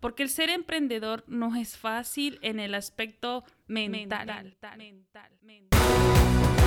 [0.00, 4.26] Porque el ser emprendedor no es fácil en el aspecto mental.
[4.26, 6.59] mental, mental, mental.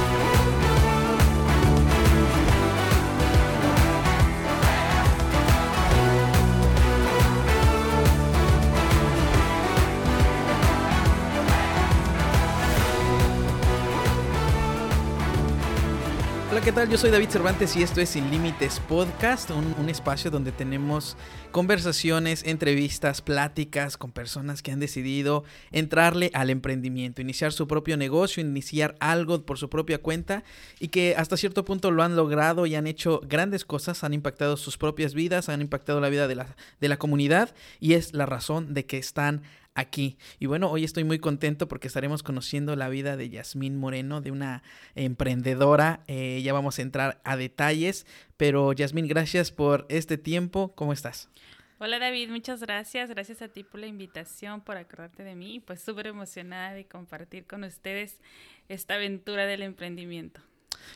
[16.53, 16.87] Hola, ¿qué tal?
[16.87, 21.17] Yo soy David Cervantes y esto es Sin Límites Podcast, un, un, espacio donde tenemos
[21.49, 28.43] conversaciones, entrevistas, pláticas con personas que han decidido entrarle al emprendimiento, iniciar su propio negocio,
[28.43, 30.43] iniciar algo por su propia cuenta
[30.79, 34.55] y que hasta cierto punto lo han logrado y han hecho grandes cosas, han impactado
[34.55, 38.27] sus propias vidas, han impactado la vida de la, de la comunidad y es la
[38.27, 39.41] razón de que están
[39.75, 40.17] aquí.
[40.39, 44.31] Y bueno, hoy estoy muy contento porque estaremos conociendo la vida de Yasmín Moreno, de
[44.31, 44.63] una
[44.95, 46.01] emprendedora.
[46.07, 48.05] Eh, ya vamos a entrar a detalles,
[48.37, 50.73] pero Yasmín, gracias por este tiempo.
[50.75, 51.29] ¿Cómo estás?
[51.79, 53.09] Hola David, muchas gracias.
[53.09, 55.59] Gracias a ti por la invitación, por acordarte de mí.
[55.59, 58.19] Pues súper emocionada de compartir con ustedes
[58.69, 60.41] esta aventura del emprendimiento.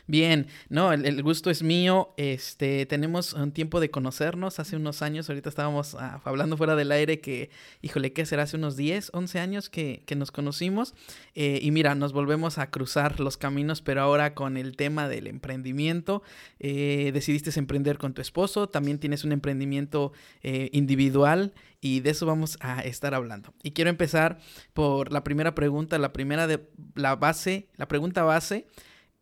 [0.06, 2.14] Bien, no, el, gusto es mío.
[2.16, 4.58] Este, tenemos un tiempo de conocernos.
[4.60, 7.50] Hace unos años, ahorita estábamos ah, hablando fuera del aire que,
[7.82, 8.44] híjole, ¿qué será?
[8.44, 10.94] Hace unos 10, 11 años que, que nos conocimos.
[11.34, 15.26] Eh, y mira, nos volvemos a cruzar los caminos, pero ahora con el tema del
[15.26, 16.22] emprendimiento.
[16.60, 20.12] Eh, decidiste emprender con tu esposo, también tienes un emprendimiento
[20.42, 23.54] eh, individual y de eso vamos a estar hablando.
[23.62, 24.38] Y quiero empezar
[24.74, 28.66] por la primera pregunta, la primera de la base, la pregunta base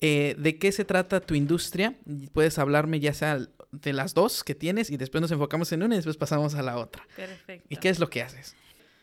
[0.00, 1.94] eh, ¿De qué se trata tu industria?
[2.32, 3.38] Puedes hablarme ya sea
[3.72, 6.62] de las dos que tienes y después nos enfocamos en una y después pasamos a
[6.62, 7.06] la otra.
[7.16, 7.66] Perfecto.
[7.68, 8.56] ¿Y qué es lo que haces?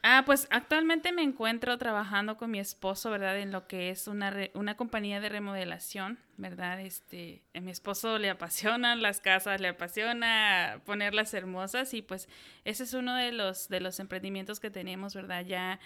[0.05, 3.39] Ah, pues actualmente me encuentro trabajando con mi esposo, ¿verdad?
[3.39, 6.81] En lo que es una, una compañía de remodelación, ¿verdad?
[6.81, 12.27] Este, a mi esposo le apasionan las casas, le apasiona ponerlas hermosas y pues
[12.65, 15.45] ese es uno de los, de los emprendimientos que tenemos, ¿verdad?
[15.45, 15.79] Ya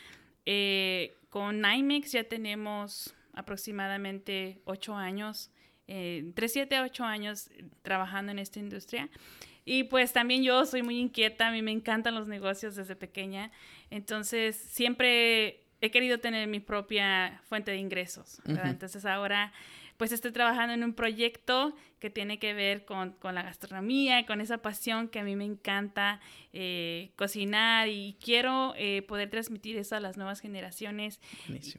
[0.47, 5.52] eh, con NIMEX ya tenemos aproximadamente ocho años,
[5.88, 7.49] eh, entre siete a ocho años
[7.81, 9.09] trabajando en esta industria.
[9.64, 13.52] Y pues también yo soy muy inquieta, a mí me encantan los negocios desde pequeña,
[13.89, 19.52] entonces siempre he querido tener mi propia fuente de ingresos, Entonces ahora
[19.97, 24.59] pues estoy trabajando en un proyecto que tiene que ver con, la gastronomía, con esa
[24.59, 26.19] pasión que a mí me encanta
[26.53, 31.19] eh, cocinar y quiero eh, poder transmitir eso a las nuevas generaciones.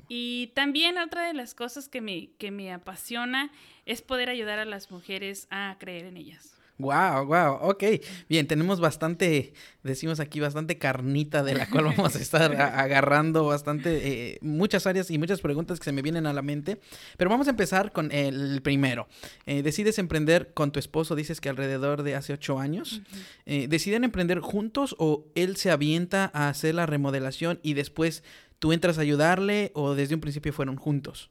[0.09, 3.53] Y también otra de las cosas que me, que me apasiona
[3.87, 6.58] es poder ayudar a las mujeres a creer en ellas.
[6.79, 7.85] Wow, wow, ok.
[8.29, 9.53] Bien, tenemos bastante,
[9.83, 15.11] decimos aquí, bastante carnita de la cual vamos a estar agarrando bastante, eh, muchas áreas
[15.11, 16.81] y muchas preguntas que se me vienen a la mente.
[17.17, 19.09] Pero vamos a empezar con el primero.
[19.47, 23.03] Eh, decides emprender con tu esposo, dices que alrededor de hace ocho años.
[23.45, 28.23] Eh, ¿Deciden emprender juntos o él se avienta a hacer la remodelación y después
[28.61, 31.31] tú entras a ayudarle o desde un principio fueron juntos?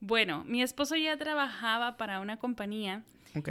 [0.00, 3.04] Bueno, mi esposo ya trabajaba para una compañía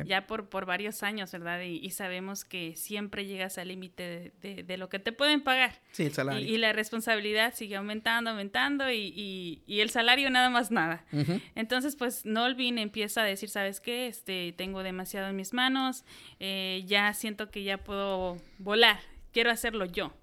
[0.06, 1.62] ya por, por varios años, ¿verdad?
[1.62, 5.82] Y, sabemos que siempre llegas al límite de, lo que te pueden pagar.
[5.92, 6.48] Sí, el salario.
[6.48, 11.04] Y, la responsabilidad sigue aumentando, aumentando y, el salario nada más nada.
[11.56, 14.08] Entonces, pues Nolvin empieza a decir, ¿sabes qué?
[14.08, 16.04] Este, tengo demasiado en mis manos,
[16.40, 19.00] eh, ya siento que ya puedo volar,
[19.32, 20.14] quiero hacerlo yo.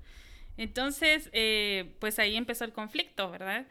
[0.57, 3.67] Entonces, eh, pues ahí empezó el conflicto, ¿verdad?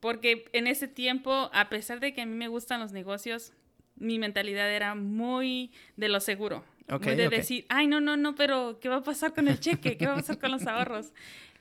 [0.00, 3.52] Porque en ese tiempo, a pesar de que a mí me gustan los negocios,
[3.98, 6.64] mi mentalidad era muy de lo seguro.
[6.88, 9.96] muy de decir, ay, no, no, no, pero ¿qué va a pasar con el cheque?
[9.96, 11.12] ¿Qué va a pasar con los ahorros?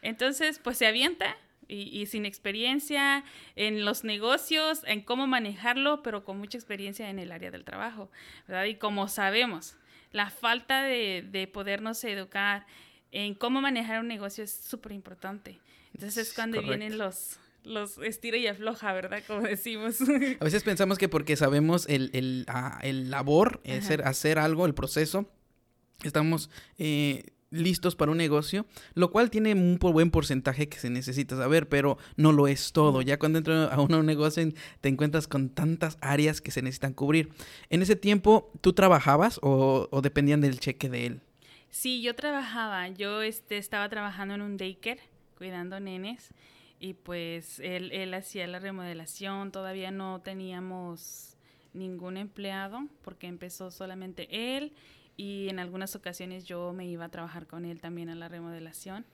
[0.02, 1.36] Entonces, pues se avienta
[1.68, 3.24] y, sin experiencia
[3.56, 8.10] en los negocios, en cómo manejarlo, pero con mucha experiencia en el área del trabajo,
[8.48, 8.66] ¿verdad?
[8.66, 9.76] Y como sabemos,
[10.12, 12.66] la falta de, de podernos educar
[13.12, 15.60] en cómo manejar un negocio es súper importante.
[15.94, 19.22] Entonces es cuando vienen los, los estira y afloja, ¿verdad?
[19.28, 19.98] Como decimos.
[20.40, 24.74] A veces pensamos que porque sabemos el, el, ah, el labor, hacer, hacer algo, el
[24.74, 25.30] proceso,
[26.04, 31.38] estamos eh, listos para un negocio, lo cual tiene un buen porcentaje que se necesita
[31.38, 33.02] saber, pero no lo es todo.
[33.02, 34.48] Ya cuando entras a un negocio
[34.82, 37.30] te encuentras con tantas áreas que se necesitan cubrir.
[37.70, 41.22] En ese tiempo, ¿tú trabajabas o, o dependían del cheque de él?
[41.70, 42.88] Sí, yo trabajaba.
[42.90, 45.02] Yo este, estaba trabajando en un daycare,
[45.38, 46.34] cuidando nenes
[46.80, 51.38] y pues él, él hacía la remodelación, todavía no teníamos
[51.74, 54.28] ningún empleado porque empezó solamente
[54.58, 54.74] él
[55.16, 59.06] y en algunas ocasiones yo me iba a trabajar con él también a la remodelación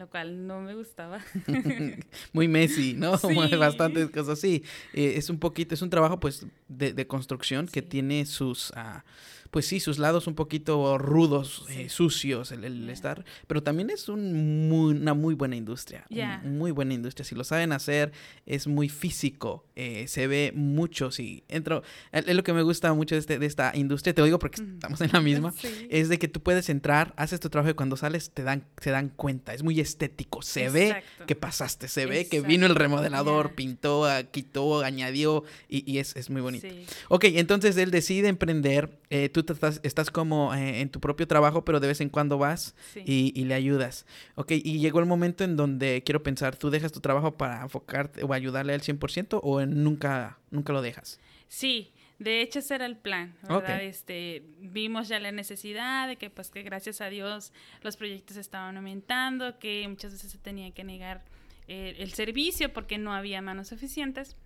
[0.00, 1.20] lo cual no me gustaba.
[2.32, 3.18] Muy Messi, ¿no?
[3.18, 3.56] Sí.
[3.56, 4.64] Bastantes cosas así.
[4.94, 9.04] Eh, es un poquito, es un trabajo pues de, construcción que tiene sus, ah,
[9.50, 14.70] pues sí, sus lados un poquito rudos, eh, sucios, el, estar, pero también es un
[14.70, 16.06] una muy buena industria,
[16.44, 17.24] muy buena industria.
[17.24, 18.12] Si lo saben hacer,
[18.46, 21.10] es muy físico, eh, se ve mucho.
[21.10, 21.82] Si entro,
[22.12, 24.62] es lo que me gusta mucho de, este, de esta industria, te lo digo porque
[24.62, 25.52] estamos en la misma,
[25.88, 28.90] es de que tú puedes entrar, haces tu trabajo y cuando sales te dan, se
[28.90, 29.54] dan cuenta.
[29.54, 34.80] Es muy estético, se ve que pasaste, se ve que vino el remodelador, pintó, quitó,
[34.82, 36.66] añadió y, es, es, muy bonito.
[37.08, 41.64] Ok, entonces él decide emprender, eh, tú estás, estás como eh, en tu propio trabajo,
[41.64, 44.06] pero de vez en cuando vas y, y, le ayudas.
[44.34, 48.22] Ok, y llegó el momento en donde quiero pensar, ¿tú dejas tu trabajo para enfocarte
[48.24, 51.20] o ayudarle al 100% o nunca, nunca lo dejas?
[51.48, 53.82] Sí, de hecho, ese era el plan, ¿verdad?
[53.82, 57.50] Este, vimos ya la necesidad de que, pues, que gracias a Dios
[57.80, 61.24] los proyectos estaban aumentando, que muchas veces se tenía que negar
[61.66, 64.36] eh, el servicio porque no había manos suficientes.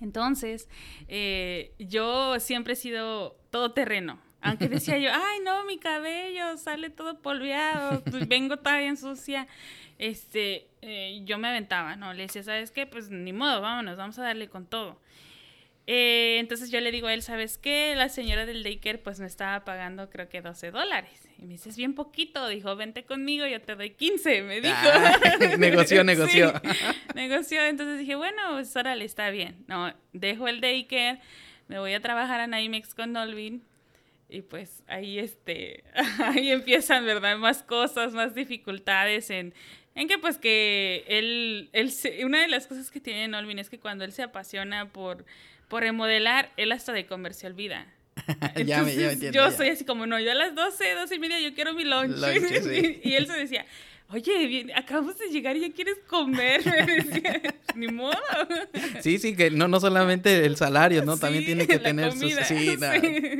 [0.00, 0.68] Entonces,
[1.08, 4.20] eh, yo siempre he sido todoterreno.
[4.42, 9.46] Aunque decía yo, ay, no, mi cabello sale todo polveado, pues, vengo toda bien sucia.
[9.98, 12.12] Este, eh, yo me aventaba, ¿no?
[12.12, 12.86] Le decía, ¿sabes qué?
[12.86, 15.00] Pues ni modo, vámonos, vamos a darle con todo.
[15.88, 17.94] Eh, entonces yo le digo a él, ¿sabes qué?
[17.94, 21.28] La señora del daycare pues me estaba pagando creo que 12 dólares.
[21.38, 22.48] Y me dice, es bien poquito.
[22.48, 24.74] Dijo, vente conmigo, yo te doy 15, me dijo.
[24.74, 25.16] Ah,
[25.58, 26.52] negoció, negoció.
[27.14, 27.64] negoció.
[27.64, 29.64] Entonces dije, bueno, pues órale, está bien.
[29.68, 31.20] No, dejo el daycare,
[31.68, 33.62] me voy a trabajar a Naimex con Nolvin.
[34.28, 35.84] Y pues ahí, este,
[36.18, 37.38] ahí empiezan, ¿verdad?
[37.38, 39.54] Más cosas, más dificultades en,
[39.94, 41.92] en que pues que él, él
[42.24, 45.24] una de las cosas que tiene Nolvin es que cuando él se apasiona por
[45.68, 47.86] por remodelar, él hasta de comer se olvida.
[48.64, 51.40] ya me, entiendo, yo soy así como, no, yo a las 12, 12 y media
[51.40, 52.16] yo quiero mi lunch.
[53.02, 53.66] y, él se decía,
[54.10, 56.62] oye, acabamos de llegar y ya quieres comer.
[57.76, 58.16] ni modo.
[59.00, 61.16] Sí, sí, que no, no solamente el salario, ¿no?
[61.16, 62.34] También tiene que tener sus...
[62.46, 62.76] Sí,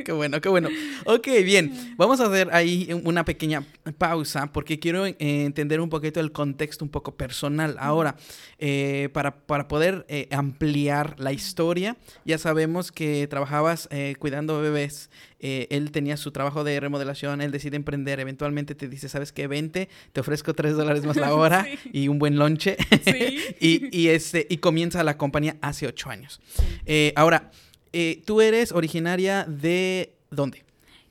[0.03, 0.69] qué bueno, qué bueno.
[1.05, 3.63] Ok, bien, vamos a hacer ahí una pequeña
[3.97, 7.77] pausa porque quiero eh, entender un poquito el contexto un poco personal.
[7.79, 8.15] Ahora,
[8.59, 15.09] eh, para, para, poder eh, ampliar la historia, ya sabemos que trabajabas cuidando bebés
[15.39, 19.47] eh, él tenía su trabajo de remodelación, él decide emprender, eventualmente te dice, ¿sabes qué?
[19.47, 22.77] Vente, te ofrezco tres dólares más la hora y un buen lonche.
[23.59, 26.41] y, este, y comienza la compañía hace ocho años.
[26.85, 27.51] Eh, ahora,
[27.93, 30.63] eh, tú eres originaria de dónde?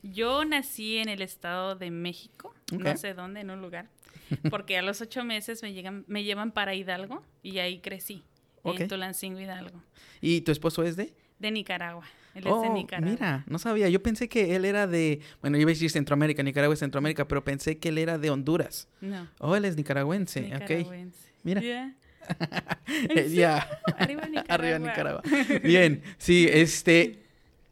[0.03, 3.89] Yo nací en el estado de México, no sé dónde, en un lugar,
[4.51, 8.25] porque a los ocho meses me, llegan, me llevan para Hidalgo y ahí crecí,
[8.65, 9.83] en Tulancingo, Hidalgo.
[10.21, 11.15] ¿Y tu esposo es de?
[11.39, 12.05] De Nicaragua.
[12.37, 13.11] Él es de oh, Nicaragua.
[13.11, 13.89] Mira, no sabía.
[13.89, 15.21] Yo pensé que él era de.
[15.41, 18.89] Bueno, iba a decir Centroamérica, Nicaragua es Centroamérica, pero pensé que él era de Honduras.
[19.01, 19.27] No.
[19.39, 20.43] Oh, él es nicaragüense.
[20.43, 21.33] Nicaragüense.
[21.43, 21.63] Mira.
[21.63, 21.97] Ya.
[23.97, 24.55] Arriba Nicaragua.
[24.55, 25.23] Arriba Nicaragua.
[25.63, 27.23] Bien, sí, este.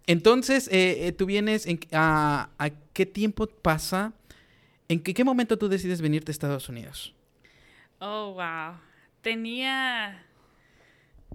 [0.07, 1.67] Entonces, eh, eh, tú vienes.
[1.67, 4.15] En, a, a, qué tiempo pasa?
[4.89, 7.15] ¿En qué, qué momento tú decides venirte a Estados Unidos?
[7.99, 8.79] Oh, wow.
[9.21, 10.25] Tenía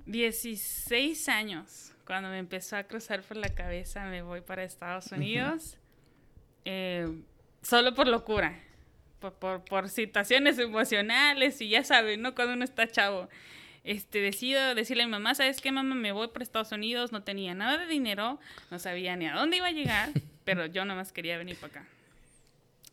[0.07, 5.77] 16 años cuando me empezó a cruzar por la cabeza, me voy para Estados Unidos,
[6.65, 7.07] eh,
[7.61, 8.59] solo por locura,
[9.19, 12.33] por, por, situaciones emocionales y ya saben, ¿no?
[12.33, 13.29] Cuando uno está chavo.
[13.83, 15.93] Este, decido decirle a mi mamá, ¿sabes qué, mamá?
[15.93, 18.39] Me voy para Estados Unidos, no tenía nada de dinero,
[18.71, 20.09] no sabía ni a dónde iba a llegar,
[20.45, 21.87] pero yo nada más quería venir para acá.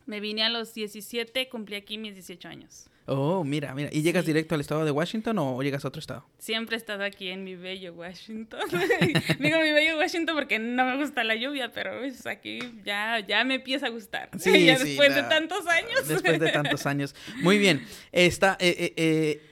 [0.05, 2.91] Me vine a los 17, cumplí aquí mis 18 años.
[3.09, 3.89] Oh, mira, mira.
[3.93, 6.27] ¿Y llegas directo al estado de Washington o llegas a otro estado?
[6.39, 8.61] Siempre he estado aquí en mi bello Washington.
[9.39, 13.45] Digo mi bello Washington porque no me gusta la lluvia, pero pues, aquí ya, ya
[13.45, 14.31] me empieza a gustar.
[14.39, 16.09] Sí, ya después de tantos años.
[16.09, 17.15] Después de tantos años.
[17.43, 17.85] Muy bien.
[18.13, 19.43] Está, eh, eh, eh,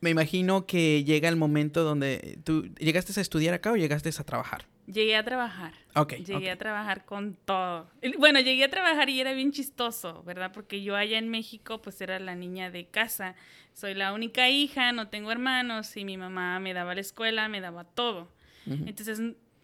[0.00, 4.24] me imagino que llega el momento donde tú llegaste a estudiar acá o llegaste a
[4.24, 4.66] trabajar.
[4.86, 5.72] Llegué a trabajar.
[5.94, 6.14] Ok.
[6.14, 7.88] Llegué a trabajar con todo.
[8.18, 10.52] Bueno, llegué a trabajar y era bien chistoso, ¿verdad?
[10.52, 13.34] Porque yo allá en México, pues era la niña de casa.
[13.72, 17.60] Soy la única hija, no tengo hermanos y mi mamá me daba la escuela, me
[17.60, 18.28] daba todo.
[18.66, 19.20] Entonces,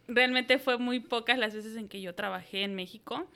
[0.09, 3.27] realmente fue muy pocas las veces en que yo trabajé en México.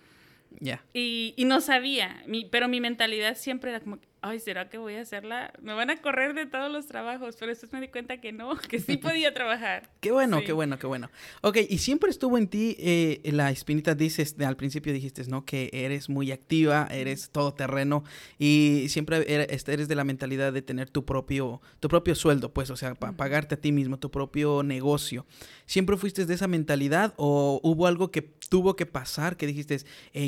[0.60, 0.84] Ya.
[0.92, 4.94] Y, y, no sabía, mi, pero mi mentalidad siempre era como, ay, ¿será que voy
[4.94, 5.52] a hacerla?
[5.60, 8.56] Me van a correr de todos los trabajos, pero después me di cuenta que no,
[8.56, 9.90] que sí podía trabajar.
[10.00, 11.10] qué bueno, qué bueno, qué bueno.
[11.42, 15.44] Ok, y siempre estuvo en ti eh, la espinita, dices, al principio dijiste, ¿no?
[15.44, 18.02] Que eres muy activa, eres todoterreno
[18.38, 22.76] y siempre eres de la mentalidad de tener tu propio, tu propio sueldo, pues, o
[22.76, 25.26] sea, para pagarte a ti mismo, tu propio negocio.
[25.66, 29.78] ¿Siempre fuiste de esa mentalidad o hubo algo que tuvo que pasar que dijiste,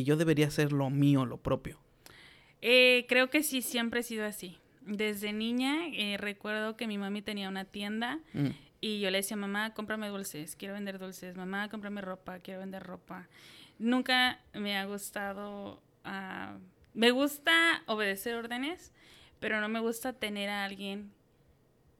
[0.04, 1.85] yo debería hacer lo mío, lo propio?
[2.62, 4.58] Eh, creo que sí, siempre he sido así.
[4.82, 8.50] Desde niña eh, recuerdo que mi mami tenía una tienda mm.
[8.80, 12.82] y yo le decía, mamá, cómprame dulces, quiero vender dulces, mamá, cómprame ropa, quiero vender
[12.82, 13.28] ropa.
[13.78, 15.82] Nunca me ha gustado...
[16.04, 16.56] ah,
[16.94, 18.92] me gusta obedecer órdenes,
[19.38, 21.12] pero no me gusta tener a alguien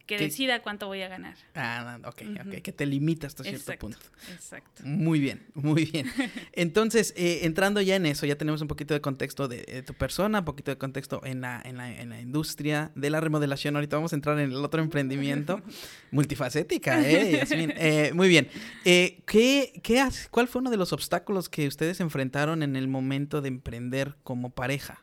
[0.07, 1.35] que Que- decida cuánto voy a ganar.
[1.55, 3.99] Ah, ok, ok, que te limita hasta cierto Exacto, punto.
[4.33, 4.83] exacto.
[4.85, 6.07] Muy bien, muy bien.
[6.53, 9.95] Entonces, eh, entrando ya en eso, ya tenemos un poquito de contexto de, de tu
[9.95, 13.75] persona, un poquito de contexto en la, en, la, en la industria de la remodelación.
[13.75, 15.61] Ahorita vamos a entrar en el otro emprendimiento,
[16.13, 17.33] multifacética, ¿eh?
[17.39, 17.73] Yasmín?
[17.77, 18.49] Eh, muy bien.
[18.85, 23.41] Eh, ¿qué, qué ¿Cuál fue uno de los obstáculos que ustedes enfrentaron en el momento
[23.43, 25.03] de emprender como pareja?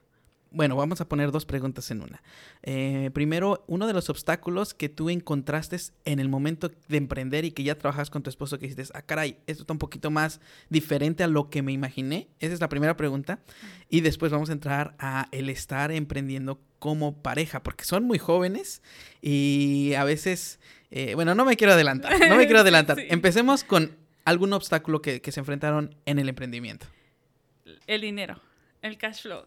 [0.54, 2.22] Bueno, vamos a poner dos preguntas en una.
[2.62, 7.52] Eh, primero, uno de los obstáculos que tú encontraste en el momento de emprender y
[7.52, 10.42] que ya trabajas con tu esposo, que dices, ah, caray, esto está un poquito más
[10.70, 12.28] diferente a lo que me imaginé.
[12.40, 13.40] Esa es la primera pregunta.
[13.90, 18.84] Y después vamos a entrar a el estar emprendiendo como pareja, porque son muy jóvenes
[19.22, 20.60] y a veces,
[20.92, 22.98] eh, bueno, no me quiero adelantar, no me quiero adelantar.
[22.98, 23.08] Sí.
[23.10, 26.86] Empecemos con algún obstáculo que, que se enfrentaron en el emprendimiento.
[27.88, 28.40] El dinero,
[28.84, 29.46] el cash flow.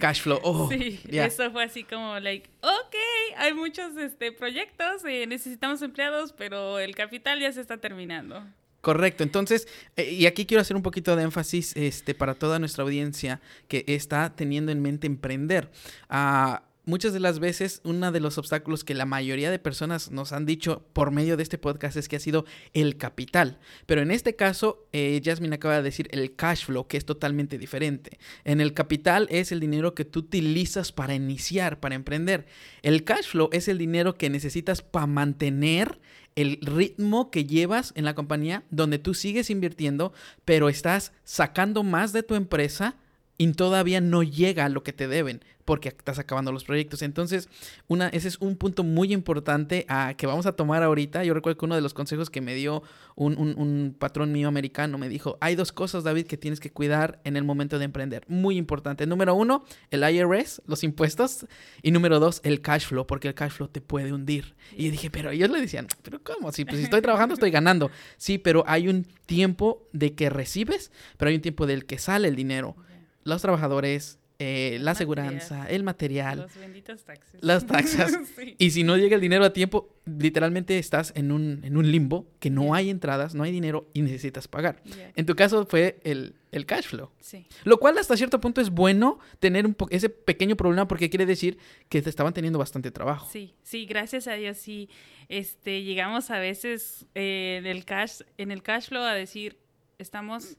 [0.00, 0.40] Cash flow.
[0.44, 1.24] Oh, sí, ya.
[1.24, 2.94] eso fue así como, like, ok,
[3.36, 8.44] hay muchos este, proyectos, eh, necesitamos empleados, pero el capital ya se está terminando.
[8.80, 12.82] Correcto, entonces, eh, y aquí quiero hacer un poquito de énfasis este, para toda nuestra
[12.82, 15.70] audiencia que está teniendo en mente emprender.
[16.08, 20.32] Ah, muchas de las veces, uno de los obstáculos que la mayoría de personas nos
[20.32, 23.58] han dicho por medio de este podcast es que ha sido el capital.
[23.86, 27.58] Pero en este caso, eh, Jasmine acaba de decir el cash flow, que es totalmente
[27.58, 28.18] diferente.
[28.44, 32.46] En el capital es el dinero que tú utilizas para iniciar, para emprender.
[32.82, 36.00] El cash flow es el dinero que necesitas para mantener
[36.34, 40.12] el ritmo que llevas en la compañía donde tú sigues invirtiendo,
[40.44, 42.96] pero estás sacando más de tu empresa
[43.42, 47.02] y todavía no llega a lo que te deben porque estás acabando los proyectos.
[47.02, 47.48] Entonces,
[47.86, 51.22] una, ese es un punto muy importante ah, que vamos a tomar ahorita.
[51.24, 52.82] Yo recuerdo que uno de los consejos que me dio
[53.14, 57.20] un, un- patrón mío americano me dijo, hay dos cosas, David, que tienes que cuidar
[57.22, 58.24] en el momento de emprender.
[58.26, 59.06] Muy importante.
[59.06, 61.46] Número uno, el IRS, los impuestos.
[61.80, 64.56] Y número dos, el cash flow, porque el cash flow te puede hundir.
[64.76, 66.50] Y yo dije, pero ellos le decían, pero ¿cómo?
[66.50, 67.88] Sí, pues si estoy trabajando, estoy ganando.
[68.16, 72.26] Sí, pero hay un tiempo de que recibes, pero hay un tiempo del que sale
[72.26, 72.74] el dinero.
[73.24, 77.40] Los trabajadores, eh, la aseguranza, el material, Los benditos taxes.
[77.42, 78.12] las taxas.
[78.36, 78.56] Sí.
[78.58, 82.26] Y si no llega el dinero a tiempo, literalmente estás en un, en un limbo
[82.40, 84.82] que no hay entradas, no hay dinero y necesitas pagar.
[85.14, 87.10] En tu caso fue el, el cash flow.
[87.20, 87.46] Sí.
[87.62, 91.24] Lo cual hasta cierto punto es bueno tener un po- ese pequeño problema porque quiere
[91.26, 91.56] decir
[91.88, 93.28] que te estaban teniendo bastante trabajo.
[93.30, 94.88] Sí, sí, gracias a Dios sí,
[95.28, 99.56] este, llegamos a veces eh, en el cash, en el cash flow a decir,
[99.98, 100.56] estamos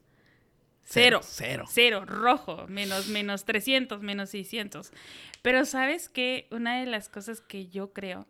[0.83, 1.65] cero, Cero.
[1.67, 4.91] cero, rojo, menos, menos 300, menos 600.
[5.41, 8.27] Pero sabes que una de las cosas que yo creo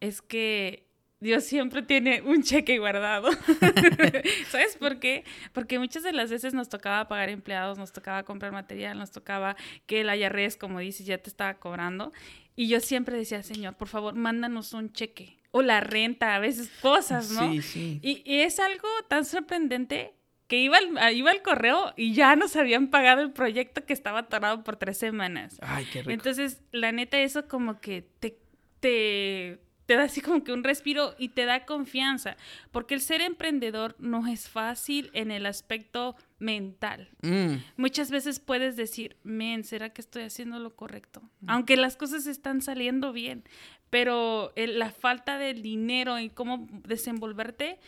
[0.00, 3.28] es que Dios siempre tiene un cheque guardado.
[4.48, 5.24] ¿Sabes por qué?
[5.52, 9.54] Porque muchas de las veces nos tocaba pagar empleados, nos tocaba comprar material, nos tocaba
[9.86, 12.12] que el IRS, como dices, ya te estaba cobrando.
[12.56, 15.36] Y yo siempre decía, Señor, por favor, mándanos un cheque.
[15.50, 17.50] O la renta, a veces cosas, ¿no?
[17.52, 18.00] Sí, sí.
[18.02, 20.14] Y, y es algo tan sorprendente
[20.50, 24.18] que iba al, iba al correo y ya nos habían pagado el proyecto que estaba
[24.18, 25.56] atorado por tres semanas.
[25.62, 26.10] Ay, qué rico.
[26.10, 28.36] Entonces, la neta, eso como que te,
[28.80, 32.36] te, te da así como que un respiro y te da confianza.
[32.72, 37.10] Porque el ser emprendedor no es fácil en el aspecto mental.
[37.22, 41.22] Mm, Muchas veces puedes decir, men, ¿será que estoy haciendo lo correcto?
[41.46, 43.44] Aunque las cosas están saliendo bien,
[43.88, 47.78] pero el- la falta del dinero y cómo desenvolverte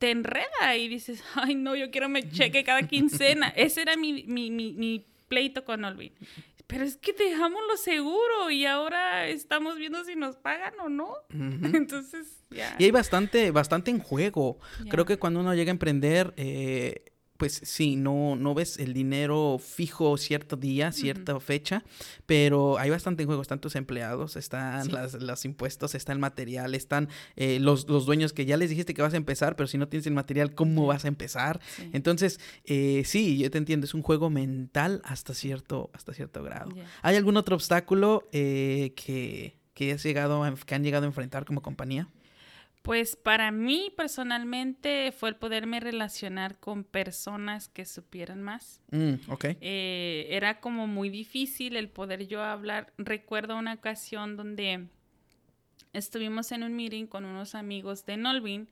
[0.00, 3.48] te enreda y dices, ay, no, yo quiero me cheque cada quincena.
[3.56, 6.12] Ese era mi, mi, mi, mi pleito con Olvin.
[6.66, 11.12] Pero es que dejamos lo seguro y ahora estamos viendo si nos pagan o no.
[11.28, 11.76] ujú.
[11.76, 12.76] Entonces, ya.
[12.78, 14.58] Y hay bastante, bastante en juego.
[14.84, 14.90] Ya.
[14.90, 17.09] Creo que cuando uno llega a emprender, eh,
[17.40, 21.82] pues sí, no, no ves el dinero fijo cierto día, cierta fecha,
[22.26, 23.40] pero hay bastante en juego.
[23.42, 24.92] Están tus empleados, están Sí.
[24.92, 28.92] las, los impuestos, está el material, están eh, los, los dueños que ya les dijiste
[28.94, 31.60] que vas a empezar, pero si no tienes el material, ¿cómo vas a empezar?
[31.76, 31.88] Sí.
[31.94, 36.70] Entonces, eh, sí, yo te entiendo, es un juego mental hasta cierto, hasta cierto grado.
[37.00, 41.46] ¿Hay algún otro obstáculo eh, que, que, has llegado a- que han llegado a enfrentar
[41.46, 42.06] como compañía?
[42.82, 48.80] Pues para mí personalmente fue el poderme relacionar con personas que supieran más.
[48.90, 49.44] Mm, ok.
[49.60, 52.92] Eh, era como muy difícil el poder yo hablar.
[52.96, 54.86] Recuerdo una ocasión donde
[55.92, 58.68] estuvimos en un meeting con unos amigos de Nolvin,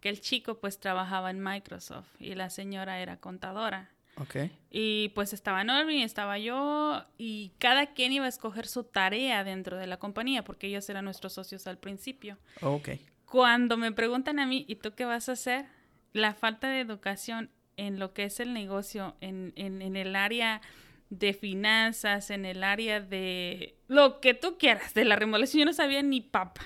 [0.00, 3.90] que el chico pues trabajaba en Microsoft y la señora era contadora.
[4.18, 4.36] Ok.
[4.70, 9.76] Y pues estaba Norvin, estaba yo, y cada quien iba a escoger su tarea dentro
[9.76, 12.38] de la compañía, porque ellos eran nuestros socios al principio.
[12.62, 12.90] Ok.
[13.26, 15.66] Cuando me preguntan a mí, ¿y tú qué vas a hacer?
[16.12, 20.62] La falta de educación en lo que es el negocio, en, en, en el área
[21.10, 25.72] de finanzas, en el área de lo que tú quieras, de la remodelación, yo no
[25.72, 26.62] sabía ni papa.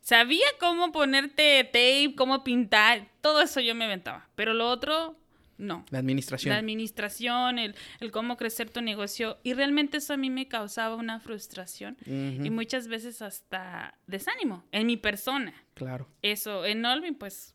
[0.00, 5.16] Sabía cómo ponerte tape, cómo pintar, todo eso yo me inventaba, pero lo otro
[5.62, 5.86] no.
[5.90, 6.52] La administración.
[6.52, 9.38] La administración, el, el, cómo crecer tu negocio.
[9.42, 14.86] Y realmente eso a mí me causaba una frustración y muchas veces hasta desánimo en
[14.86, 15.54] mi persona.
[15.74, 16.08] Claro.
[16.20, 17.54] Eso, en Olvin, pues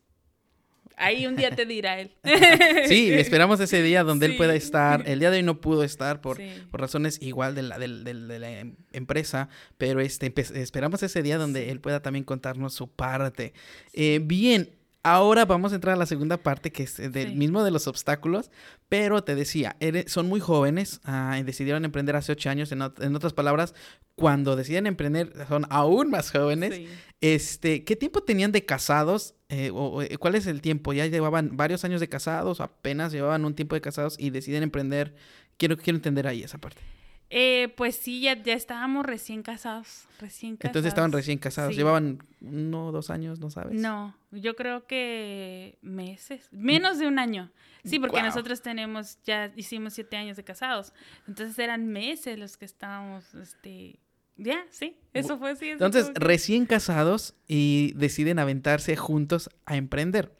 [0.98, 2.12] Ahí un día te dirá él.
[2.88, 5.08] sí, esperamos ese día donde él pueda estar.
[5.08, 6.38] El día de hoy no pudo estar por,
[6.70, 9.48] por razones igual de la, de, de, la em, empresa,
[9.78, 13.52] pero este, esperamos ese día donde él pueda también contarnos su parte.
[13.92, 14.70] Eh, bien,
[15.04, 18.50] Ahora vamos a entrar a la segunda parte, que es del mismo de los obstáculos,
[18.88, 19.76] pero te decía,
[20.06, 23.74] son muy jóvenes, ah, decidieron emprender hace ocho años, en, otras palabras,
[24.16, 26.80] cuando deciden emprender son aún más jóvenes.
[27.20, 29.34] Este, ¿Qué tiempo tenían de casados?
[29.48, 30.92] Eh, o, eh, ¿Cuál es el tiempo?
[30.92, 32.60] ¿Ya llevaban varios años de casados?
[32.60, 35.14] ¿Apenas llevaban un tiempo de casados y deciden emprender?
[35.56, 36.80] Quiero, quiero entender ahí esa parte.
[37.30, 40.70] Eh, pues sí, ya, ya estábamos recién casados, recién casados.
[40.70, 43.78] Entonces estaban recién casados, llevaban uno o dos años, ¿no sabes?
[43.78, 47.50] No, yo creo que meses, menos de un año.
[47.84, 50.92] Sí, porque nosotros tenemos, ya hicimos siete años de casados,
[51.26, 53.98] entonces eran meses los que estábamos, este,
[54.36, 55.68] ya, sí, eso fue así.
[55.68, 60.34] Entonces, recién casados y deciden aventarse juntos a emprender.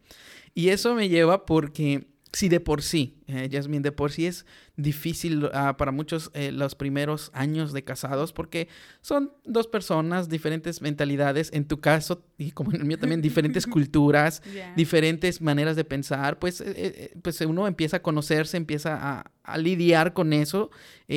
[0.54, 4.44] Y eso me lleva porque si de por sí, eh, Jasmine, de por sí es
[4.76, 8.68] difícil ah, para muchos eh, los primeros años de casados porque
[9.00, 13.66] son dos personas, diferentes mentalidades, en tu caso y como en el mío también, diferentes
[13.66, 14.42] culturas,
[14.76, 20.12] diferentes maneras de pensar, pues, eh, eh, pues uno empieza a conocerse, empieza a, lidiar
[20.12, 20.70] con eso,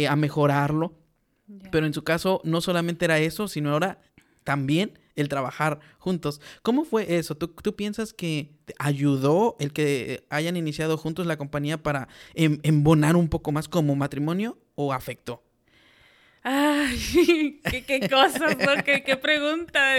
[0.09, 0.97] a mejorarlo.
[1.69, 3.99] Pero en su caso no solamente era eso, sino ahora
[4.45, 6.41] también el trabajar juntos.
[6.61, 7.35] ¿Cómo fue eso?
[7.35, 13.15] ¿Tú, ¿Tú, piensas que ayudó el que hayan iniciado juntos la compañía para em, embonar
[13.15, 15.43] un poco más como matrimonio o afectó?
[16.43, 18.83] Ay, qué, cosas, ¿no?
[18.83, 19.95] ¿Qué, qué, pregunta.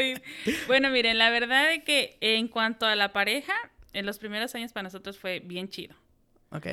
[0.66, 3.54] Bueno, miren, la verdad es que en cuanto a la pareja,
[3.92, 5.94] en los primeros años para nosotros fue bien chido.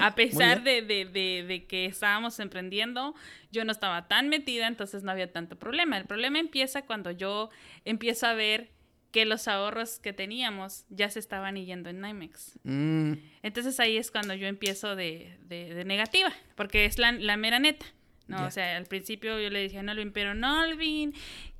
[0.01, 3.15] A pesar de, de, de, que estábamos emprendiendo,
[3.51, 5.97] yo no estaba tan metida, entonces no había tanto problema.
[5.97, 7.49] El problema empieza cuando yo
[7.85, 8.71] empiezo a ver
[9.11, 12.59] que los ahorros que teníamos ya se estaban yendo en NYMEX.
[12.63, 13.13] Mm.
[13.41, 15.37] Entonces ahí es cuando yo empiezo de,
[15.85, 17.85] negativa, porque es la, la mera neta.
[18.27, 18.45] ¿no?
[18.45, 21.15] O sea, al principio yo le dije a Nolvin, pero Nolvin,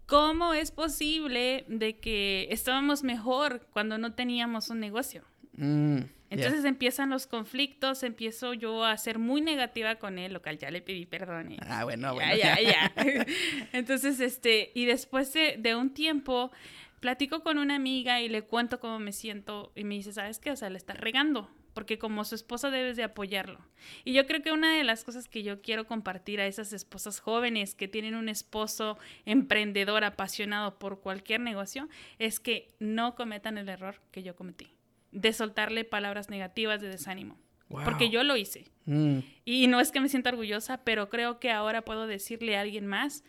[0.06, 5.24] ¿cómo es posible de que estábamos mejor cuando no teníamos un negocio?
[5.60, 6.00] Mm.
[6.30, 10.82] Entonces empiezan los conflictos, empiezo yo a ser muy negativa con él, local, ya le
[10.82, 11.56] pedí perdón.
[11.68, 12.36] Ah, bueno, bueno.
[12.36, 12.94] Ya, ya,
[13.74, 16.52] Entonces, este, y después de, un tiempo,
[17.00, 20.52] platico con una amiga y le cuento cómo me siento y me dice, ¿sabes qué?
[20.52, 23.60] O sea, le estás regando, porque como su esposa debes de apoyarlo.
[24.06, 27.20] Y yo creo que una de las cosas que yo quiero compartir a esas esposas
[27.20, 33.68] jóvenes que tienen un esposo emprendedor apasionado por cualquier negocio es que no cometan el
[33.68, 34.79] error que yo cometí
[35.12, 37.38] de soltarle palabras negativas de desánimo.
[37.70, 38.66] Porque yo lo hice.
[38.86, 39.20] Mm.
[39.46, 42.88] Y no es que me sienta orgullosa, pero creo que ahora puedo decirle a alguien
[42.88, 43.24] más,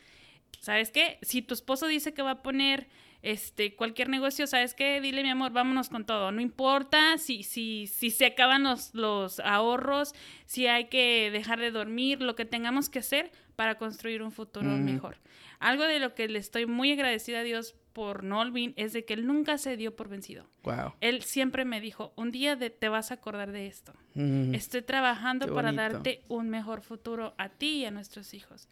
[0.60, 1.18] ¿sabes qué?
[1.20, 2.88] Si tu esposo dice que va a poner
[3.22, 5.00] este cualquier negocio, ¿sabes qué?
[5.02, 6.32] Dile, mi amor, vámonos con todo.
[6.32, 10.14] No importa si, si, si se acaban los, los ahorros,
[10.46, 14.70] si hay que dejar de dormir, lo que tengamos que hacer para construir un futuro
[14.70, 14.84] mm.
[14.84, 15.18] mejor.
[15.58, 19.14] Algo de lo que le estoy muy agradecida a Dios por Nolvin es de que
[19.14, 20.46] él nunca se dio por vencido.
[20.62, 20.94] Wow.
[21.00, 23.92] Él siempre me dijo, un día te vas a acordar de esto.
[24.14, 24.54] Mm.
[24.54, 28.68] Estoy trabajando para darte un mejor futuro a ti y a nuestros hijos.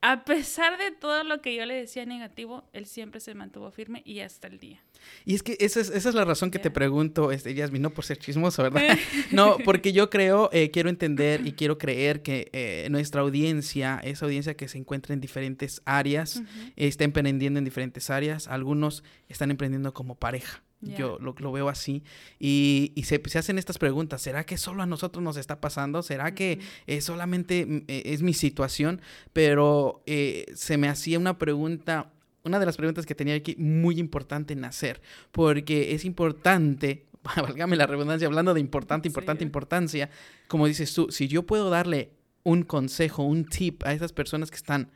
[0.00, 4.02] A pesar de todo lo que yo le decía negativo, él siempre se mantuvo firme
[4.04, 4.80] y hasta el día.
[5.24, 7.90] Y es que esa es, esa es la razón que te pregunto, este, Yasmin, no
[7.90, 8.96] por ser chismoso, ¿verdad?
[9.32, 14.26] no, porque yo creo, eh, quiero entender y quiero creer que eh, nuestra audiencia, esa
[14.26, 16.42] audiencia que se encuentra en diferentes áreas,
[16.76, 20.62] está emprendiendo en diferentes áreas, algunos están emprendiendo como pareja.
[20.82, 22.02] Yo lo, veo así.
[22.40, 24.20] Y, y se, hacen estas preguntas.
[24.20, 26.02] ¿Será que solo a nosotros nos está pasando?
[26.02, 26.58] ¿Será que
[27.00, 29.00] solamente mm, eh, es mi situación?
[29.32, 34.00] Pero eh, se me hacía una pregunta, una de las preguntas que tenía aquí muy
[34.00, 35.00] importante en hacer.
[35.30, 40.10] Porque es importante, válgame la redundancia, hablando de importante, importante, importancia.
[40.48, 42.10] Como dices tú, si yo puedo darle
[42.42, 44.90] un consejo, un tip a esas personas que están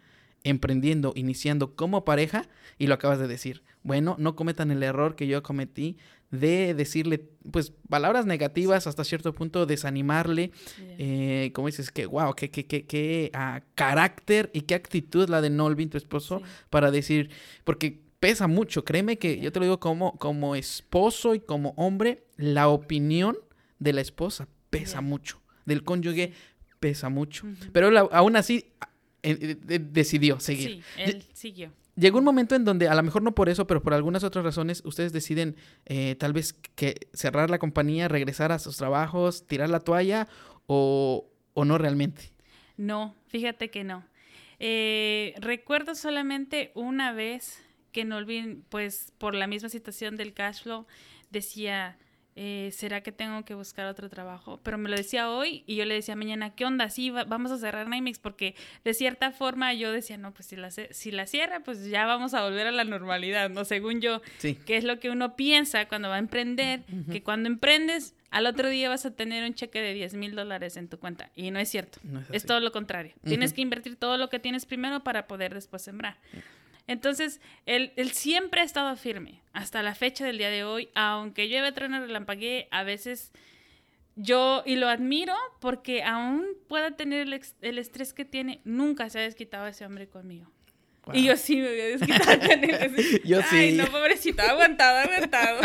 [0.47, 3.63] emprendiendo, iniciando como pareja, y lo acabas de decir.
[3.83, 5.97] Bueno, no cometan el error que yo cometí
[6.31, 10.53] de decirle, pues, palabras negativas hasta cierto punto, desanimarle,
[10.99, 15.41] eh, como dices, que, wow, qué, qué, qué, qué ah, carácter y qué actitud la
[15.41, 17.31] de Nolvin, tu esposo, para decir,
[17.65, 22.25] porque pesa mucho, créeme que yo te lo digo como, como esposo y como hombre,
[22.37, 23.37] la opinión
[23.79, 25.41] de la esposa pesa mucho.
[25.65, 26.33] Del cónyuge
[26.79, 27.47] pesa mucho.
[27.73, 28.73] Pero aún así
[29.27, 30.83] eh, eh, decidió seguir.
[30.95, 31.73] Sí, él siguió.
[31.97, 34.45] Llegó un momento en donde, a lo mejor no por eso, pero por algunas otras
[34.45, 39.71] razones, ustedes deciden eh, tal vez que cerrar la compañía, regresar a sus trabajos, tirar
[39.71, 40.29] la toalla
[40.67, 42.33] o, o no realmente.
[42.77, 44.05] No, fíjate que no.
[45.41, 47.63] recuerdo solamente una vez
[47.93, 50.87] que no olviden, pues por la misma situación del cash flow,
[51.31, 51.97] decía,
[52.39, 54.61] eh, ¿será que tengo que buscar otro trabajo?
[54.63, 56.91] Pero me lo decía hoy y yo le decía mañana, ¿qué onda?
[56.91, 60.71] Sí, vamos a cerrar Nymix porque de cierta forma yo decía, no, pues si la,
[60.71, 63.65] si la cierra, pues ya vamos a volver a la normalidad, ¿no?
[63.65, 64.55] Según yo, sí.
[64.55, 68.69] que es lo que uno piensa cuando va a emprender, que cuando emprendes, al otro
[68.69, 71.31] día vas a tener un cheque de 10 mil dólares en tu cuenta.
[71.35, 72.01] Y no es cierto.
[72.33, 73.15] es, todo lo contrario.
[73.25, 76.19] Tienes que invertir todo lo que tienes primero para poder después sembrar.
[76.87, 81.49] Entonces, él, él, siempre ha estado firme hasta la fecha del día de hoy, aunque
[81.49, 83.33] llueve, trueno, relampaguee, a veces
[84.17, 87.29] yo, y lo admiro porque aún pueda tener
[87.61, 90.51] el, estrés que tiene, nunca se ha desquitado ese hombre conmigo.
[91.13, 93.23] Y yo sí me había desquitado con él.
[93.25, 93.57] yo sí.
[93.57, 95.61] Ay, no, pobrecito, aguantado, aguantado.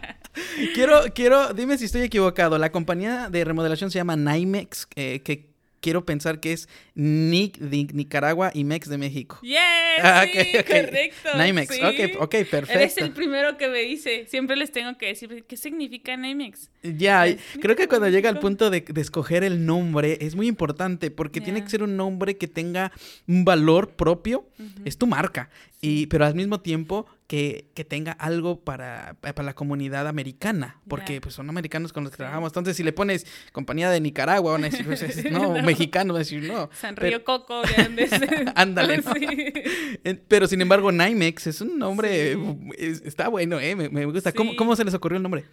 [0.74, 2.58] quiero, quiero, dime si estoy equivocado.
[2.58, 5.55] La compañía de remodelación se llama Nymex, eh, que
[5.86, 9.38] quiero pensar que es Nick de Nicaragua y Mex de México.
[9.42, 9.60] Yes,
[10.02, 11.28] ah, sí, correcto.
[11.38, 11.80] Nymex, sí.
[11.80, 12.72] ok, ok, perfecto.
[12.72, 14.26] Eres el primero que me dice.
[14.26, 16.70] Siempre les tengo que decir, ¿qué significa Nymex?
[16.82, 17.24] Ya,
[17.60, 21.62] creo que cuando llega al punto de, escoger el nombre es muy importante porque tiene
[21.62, 22.90] que ser un nombre que tenga
[23.28, 24.44] un valor propio.
[24.84, 25.50] Es tu marca.
[25.80, 31.34] Y, pero al mismo tiempo que, tenga algo para, para, la comunidad americana, porque pues
[31.34, 32.50] son americanos con los que trabajamos.
[32.50, 36.24] Entonces, si le pones compañía de Nicaragua, van a decir, pues, no, mexicano, van a
[36.24, 36.70] decir, no.
[36.72, 39.02] San Río Coco, de Ándale,
[40.28, 42.36] Pero sin embargo, Nymex es un nombre,
[42.78, 43.76] está bueno, ¿eh?
[43.76, 44.32] Me, gusta.
[44.32, 45.44] ¿Cómo, ¿Cómo se les ocurrió el nombre?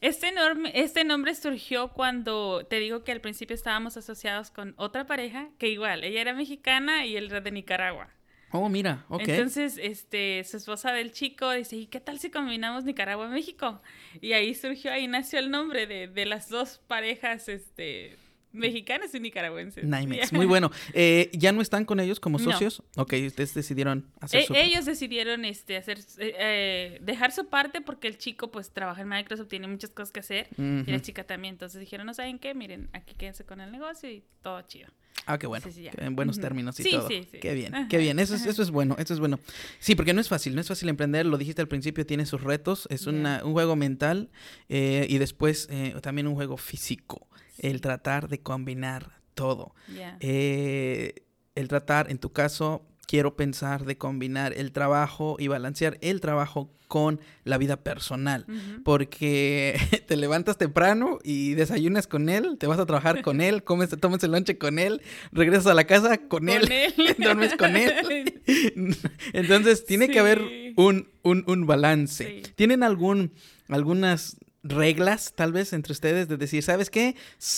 [0.00, 5.06] Este, enorme, este nombre surgió cuando te digo que al principio estábamos asociados con otra
[5.06, 8.08] pareja, que igual, ella era mexicana y él era de Nicaragua.
[8.52, 9.22] Oh, mira, ok.
[9.26, 13.80] Entonces, este, su esposa del chico dice, ¿y qué tal si combinamos Nicaragua y México?
[14.20, 18.18] Y ahí surgió, ahí nació el nombre de, de las dos parejas, este,
[18.52, 19.84] mexicanas y nicaragüenses.
[19.84, 20.70] Nymex, muy bueno.
[20.92, 22.82] Eh, ¿Ya no están con ellos como socios?
[22.96, 27.80] Ok, ustedes decidieron hacer e su Ellos decidieron este, hacer, eh, eh, dejar su parte
[27.80, 31.24] porque el chico pues trabaja en Microsoft, tiene muchas cosas que hacer y la chica
[31.24, 31.54] también.
[31.54, 34.88] Entonces dijeron, no saben qué, miren, aquí quédense con el negocio y todo chido.
[35.26, 35.66] Ah, qué bueno.
[35.98, 37.08] en buenos términos y todo.
[37.08, 37.38] Sí, sí.
[37.38, 38.18] Qué bien, qué bien.
[38.18, 39.38] Eso es, eso es bueno, eso es bueno.
[39.78, 41.26] Sí, porque no es fácil, no es fácil emprender.
[41.26, 42.86] Lo dijiste al principio, tiene sus retos.
[42.90, 44.30] Es un juego mental
[44.68, 47.28] eh, y después eh, también un juego físico.
[47.58, 49.74] El tratar de combinar todo.
[50.20, 51.14] Eh,
[51.54, 56.70] el tratar, en tu caso, quiero pensar de combinar el trabajo y balancear el trabajo
[56.88, 58.46] con la vida personal,
[58.84, 63.90] porque te levantas temprano y desayunas con él, te vas a trabajar con él, comes,
[64.00, 66.66] tomas el lonche con él, regresas a la casa con, él,
[67.18, 68.40] duermes con él.
[69.34, 72.40] Entonces tiene que haber un, un, balance.
[72.56, 73.34] ¿Tienen algún,
[73.68, 77.14] algunas reglas tal vez entre ustedes de decir, ¿sabes qué?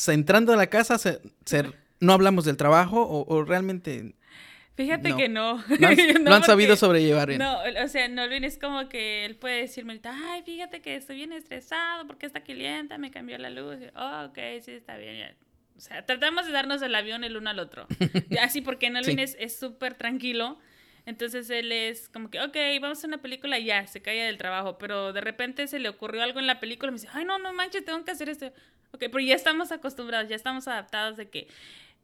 [0.08, 0.98] Entrando a la casa,
[2.00, 4.16] no hablamos del trabajo o realmente
[4.76, 5.62] Fíjate que no.
[5.78, 7.38] No han, sabido sobrellevar bien.
[7.38, 11.32] No, o sea, no es como que él puede decirme, ay, fíjate que estoy bien
[11.32, 13.76] estresado porque esta clienta me cambió la luz.
[13.94, 15.36] Oh, ok, sí, está bien.
[15.76, 17.86] O sea, tratamos de darnos el avión el uno al otro.
[18.40, 20.58] Así porque Nolvin es súper tranquilo.
[21.06, 24.38] Entonces él es como que, ok, vamos a una película y ya, se cae del
[24.38, 24.78] trabajo.
[24.78, 27.38] Pero de repente se le ocurrió algo en la película y me dice, ay, no,
[27.38, 28.46] no manches, tengo que hacer esto.
[28.92, 31.48] Ok, pero ya estamos acostumbrados, ya estamos adaptados de que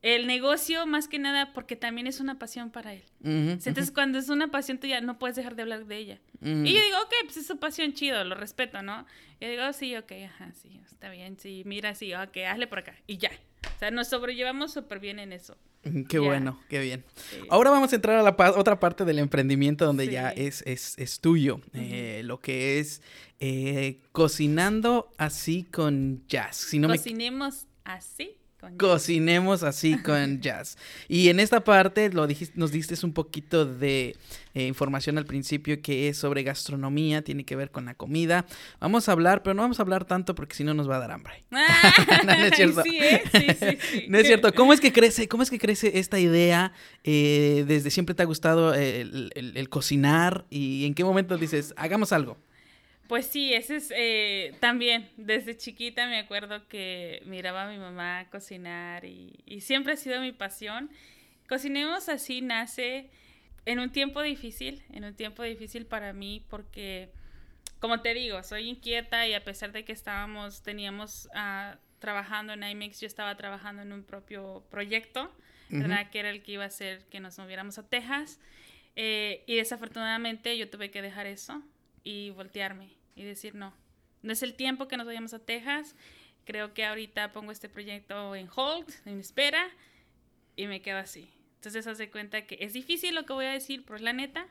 [0.02, 3.04] el negocio más que nada porque también es una pasión para él.
[3.22, 6.20] Entonces cuando es una pasión tuya no puedes dejar de hablar de ella.
[6.42, 9.06] Y yo digo, ok, pues es su pasión chido, lo respeto, ¿no?
[9.40, 12.78] Y yo digo, sí, ok, ajá, sí, está bien, sí, mira, sí, ok, hazle por
[12.78, 12.94] acá.
[13.06, 13.30] Y ya.
[13.76, 15.56] O sea, nos sobrellevamos súper bien en eso.
[16.08, 17.04] Qué bueno, qué bien.
[17.48, 21.20] Ahora vamos a entrar a la otra parte del emprendimiento donde ya es, es, es
[21.20, 23.02] tuyo, eh, lo que es
[23.38, 26.56] eh, cocinando así con jazz.
[26.56, 28.39] Si no Cocinemos así
[28.78, 30.76] Cocinemos así con jazz.
[31.08, 34.16] Y en esta parte lo dijiste, nos diste un poquito de
[34.54, 38.46] eh, información al principio que es sobre gastronomía, tiene que ver con la comida.
[38.80, 41.00] Vamos a hablar, pero no vamos a hablar tanto porque si no nos va a
[41.00, 41.44] dar hambre.
[41.50, 42.82] no, es cierto.
[42.90, 43.22] Sí, ¿eh?
[43.30, 44.52] sí, sí, no es cierto.
[44.54, 46.72] ¿Cómo es que crece, cómo es que crece esta idea?
[47.04, 50.46] Eh, ¿Desde siempre te ha gustado el cocinar?
[50.50, 52.38] ¿Y en qué momento dices, hagamos algo?
[53.10, 58.28] Pues sí, ese es eh, también, desde chiquita me acuerdo que miraba a mi mamá
[58.30, 60.88] cocinar y, siempre ha sido mi pasión.
[61.48, 63.10] Cocinemos así nace
[63.66, 67.10] en un tiempo difícil, en un tiempo difícil para mí porque,
[67.80, 71.28] como te digo, soy inquieta y a pesar de que estábamos, teníamos
[71.98, 75.34] trabajando en IMEX, yo estaba trabajando en un propio proyecto,
[75.68, 76.10] ¿verdad?
[76.10, 78.38] Que era el que iba a hacer que nos moviéramos a Texas.
[78.94, 81.60] Eh, y desafortunadamente yo tuve que dejar eso
[82.04, 83.74] y voltearme y decir, no,
[84.22, 85.94] no es el tiempo que nos vayamos a Texas.
[86.46, 89.68] Creo que ahorita pongo este proyecto en hold, en espera,
[90.56, 91.30] y me quedo así.
[91.56, 94.46] Entonces, hace cuenta que es difícil lo que voy a decir, pero es la neta.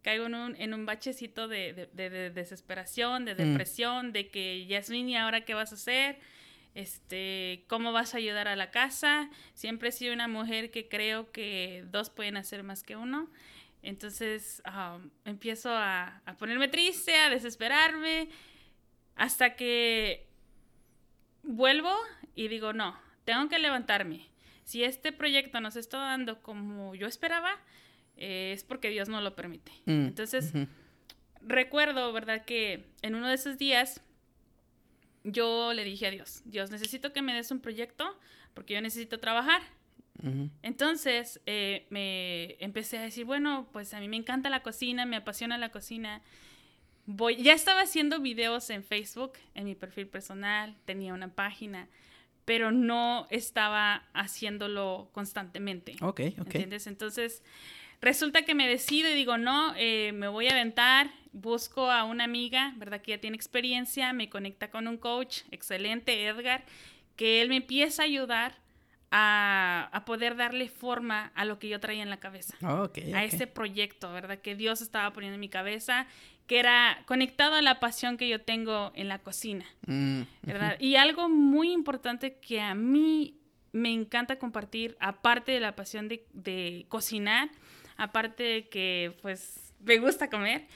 [0.00, 3.36] Caigo en un, en un bachecito de, de, desesperación, de mm.
[3.36, 6.18] depresión, de que, Yasmin, ¿y ahora qué vas a hacer?
[6.74, 9.28] Este, ¿Cómo vas a ayudar a la casa?
[9.52, 13.28] Siempre he sido una mujer que creo que dos pueden hacer más que uno.
[13.82, 14.62] Entonces
[15.24, 18.28] empiezo a, ponerme triste, a desesperarme,
[19.14, 20.26] hasta que
[21.42, 21.94] vuelvo
[22.34, 24.26] y digo, no, tengo que levantarme.
[24.64, 27.56] Si este proyecto no se está dando como yo esperaba,
[28.16, 29.72] eh, es porque Dios no lo permite.
[29.86, 30.52] Mm, Entonces,
[31.40, 32.44] recuerdo, ¿verdad?
[32.44, 34.02] Que en uno de esos días
[35.24, 38.18] yo le dije a Dios, Dios, necesito que me des un proyecto
[38.54, 39.62] porque yo necesito trabajar.
[40.62, 45.16] Entonces eh, me empecé a decir, bueno, pues a mí me encanta la cocina, me
[45.16, 46.22] apasiona la cocina.
[47.06, 51.88] Voy, ya estaba haciendo videos en Facebook, en mi perfil personal, tenía una página,
[52.44, 55.96] pero no estaba haciéndolo constantemente.
[56.00, 56.46] Ok, ok.
[56.46, 56.86] ¿Entiendes?
[56.86, 57.42] Entonces
[58.00, 62.24] resulta que me decido y digo, no, eh, me voy a aventar, busco a una
[62.24, 63.00] amiga, ¿verdad?
[63.00, 66.64] Que ya tiene experiencia, me conecta con un coach excelente, Edgar,
[67.16, 68.56] que él me empieza a ayudar
[69.10, 72.54] a, poder darle forma a lo que yo traía en la cabeza.
[72.60, 74.38] a ese proyecto, ¿verdad?
[74.38, 76.06] Que Dios estaba poniendo en mi cabeza,
[76.46, 80.76] que era conectado a la pasión que yo tengo en la cocina, mm, ¿verdad?
[80.80, 83.38] Y algo muy importante que a mí
[83.72, 87.50] me encanta compartir, aparte de la pasión de, de cocinar,
[87.96, 90.66] aparte de que pues me gusta comer,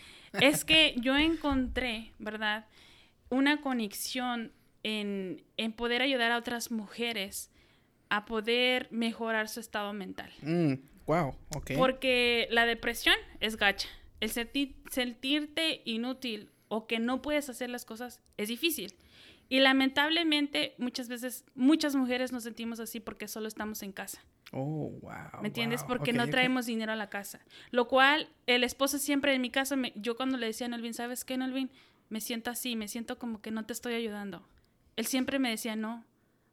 [0.40, 2.66] es que yo encontré, ¿verdad?
[3.29, 7.52] Una conexión en, en poder ayudar a otras mujeres
[8.12, 10.31] a poder mejorar su estado mental.
[11.07, 11.70] wow, mm, ok.
[11.79, 13.88] Porque la depresión es gacha.
[14.20, 18.94] El sentirte inútil o que no puedes hacer las cosas es difícil.
[19.48, 24.22] Y lamentablemente muchas veces muchas mujeres nos sentimos así porque solo estamos en casa.
[24.53, 25.40] Oh, wow.
[25.40, 25.83] ¿Me entiendes?
[25.83, 27.40] Porque no traemos dinero a la casa.
[27.70, 31.25] Lo cual el esposo siempre en mi casa, yo cuando le decía a Nelvin, ¿sabes
[31.25, 31.70] qué, Nelvin?
[32.11, 34.46] Me siento así, me siento como que no te estoy ayudando.
[34.96, 36.05] Él siempre me decía, no,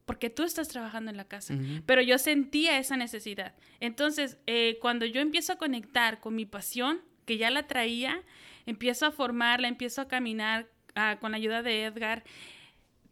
[0.10, 1.54] porque tú estás trabajando en la casa.
[1.86, 3.54] Pero yo sentía esa necesidad.
[3.80, 8.24] Entonces, eh, cuando yo empiezo a conectar con mi pasión, que ya la traía,
[8.66, 12.24] empiezo a formarla, empiezo a caminar ah, con la ayuda de Edgar,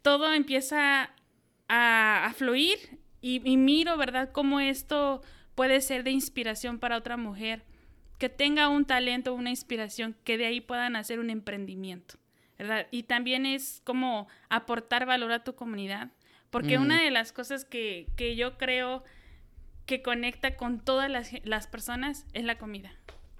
[0.02, 1.14] todo empieza
[1.70, 2.80] a, fluir
[3.22, 5.22] y, y, miro, ¿verdad?, cómo esto
[5.54, 7.64] puede ser de inspiración para otra mujer,
[8.18, 12.16] que tenga un talento, una inspiración, que de ahí puedan hacer un emprendimiento,
[12.58, 12.88] ¿verdad?
[12.90, 16.10] Y también es como aportar valor a tu comunidad
[16.50, 18.08] porque una de las cosas que,
[18.38, 19.04] yo creo
[19.86, 21.10] que conecta con todas
[21.44, 22.92] las, personas es la comida.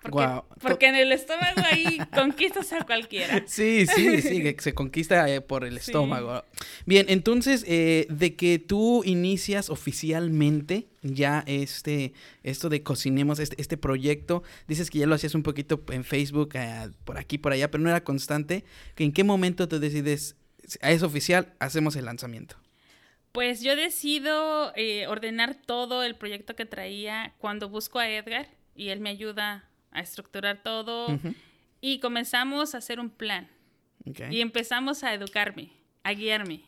[0.02, 3.44] Porque, porque en el estómago ahí conquistas a cualquiera.
[3.48, 6.46] Sí, sí, sí, se conquista eh, por el estómago.
[6.86, 13.76] Bien, entonces, eh, de que tú inicias oficialmente ya este, esto de cocinemos, este, este
[13.76, 17.72] proyecto, dices que ya lo hacías un poquito en Facebook, eh, por aquí, por allá,
[17.72, 18.64] pero no era constante.
[18.98, 20.36] ¿En qué momento te decides,
[20.82, 22.58] es oficial, hacemos el lanzamiento?
[23.38, 28.90] Pues yo decido eh, ordenar todo el proyecto que traía cuando busco a Edgar y
[28.90, 31.20] él me ayuda a estructurar todo
[31.80, 33.48] y comenzamos a hacer un plan
[34.32, 35.70] y empezamos a educarme,
[36.02, 36.64] a guiarme.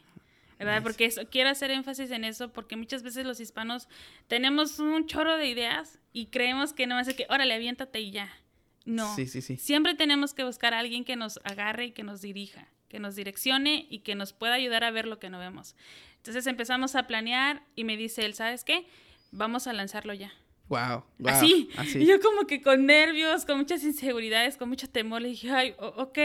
[0.59, 0.83] ¿verdad?
[0.83, 3.87] Porque eso, quiero hacer énfasis en eso porque muchas veces los hispanos
[4.27, 8.31] tenemos un chorro de ideas y creemos que no es que, órale, aviéntate y ya.
[8.85, 9.15] No.
[9.15, 9.57] Sí, sí, sí.
[9.57, 13.15] Siempre tenemos que buscar a alguien que nos agarre y que nos dirija, que nos
[13.15, 15.75] direccione y que nos pueda ayudar a ver lo que no vemos.
[16.19, 18.85] Entonces empezamos a planear y me dice él, ¿sabes qué?
[19.31, 20.31] Vamos a lanzarlo ya.
[20.69, 21.67] Wow, así.
[21.95, 25.73] Y yo como que con nervios, con muchas inseguridades, con mucho temor, le dije, ay,
[25.79, 26.19] ok,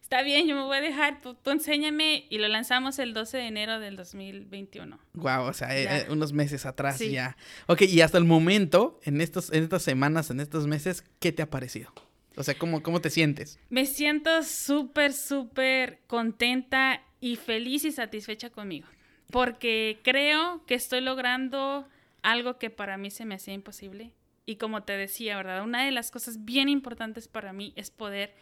[0.00, 2.26] está bien, yo me voy a dejar, tú, enséñame.
[2.30, 5.00] Y lo lanzamos el 12 de enero del 2021.
[5.14, 7.36] Wow, o sea, eh, unos meses atrás ya.
[7.66, 11.42] Ok, y hasta el momento, en, estos, en estas semanas, en estos meses, ¿qué te
[11.42, 11.92] ha parecido?
[12.36, 13.58] O sea, ¿cómo, cómo te sientes?
[13.68, 18.86] Me siento súper, súper contenta y feliz y satisfecha conmigo
[19.30, 21.86] porque creo que estoy logrando
[22.22, 24.12] algo que para mí se me hacía imposible.
[24.46, 25.62] Y como te decía, ¿verdad?
[25.62, 28.34] Una de las cosas bien importantes para mí es poder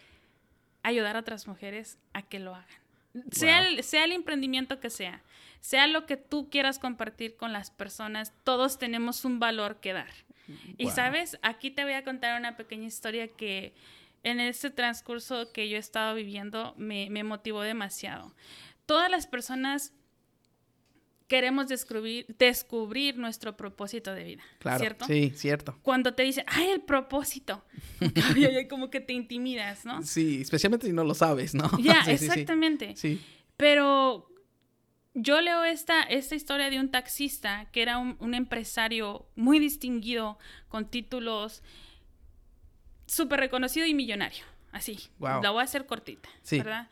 [0.82, 2.68] ayudar a otras mujeres a que lo hagan.
[3.32, 5.22] Sea, el, sea el emprendimiento que sea,
[5.60, 10.12] sea lo que tú quieras compartir con las personas, todos tenemos un valor que dar.
[10.78, 13.74] Y sabes, aquí te voy a contar una pequeña historia que
[14.22, 18.32] en este transcurso que yo he estado viviendo me, me motivó demasiado.
[18.84, 19.92] Todas las personas
[21.28, 24.42] queremos descubrir, descubrir nuestro propósito de vida.
[24.58, 25.04] Claro, ¿cierto?
[25.06, 25.78] Sí, cierto.
[25.82, 27.64] Cuando te dicen, ay, el propósito,
[28.70, 30.02] como que te intimidas, ¿no?
[30.02, 31.70] Sí, especialmente si no lo sabes, ¿no?
[31.78, 32.94] Ya, exactamente.
[32.96, 33.20] Sí,
[33.56, 34.28] Pero
[35.14, 40.88] yo leo esta, esta historia de un taxista que era un, empresario muy distinguido, con
[40.90, 41.62] títulos
[43.06, 44.44] súper reconocido y millonario.
[44.72, 44.98] Así.
[45.18, 46.88] La voy a hacer cortita, ¿verdad?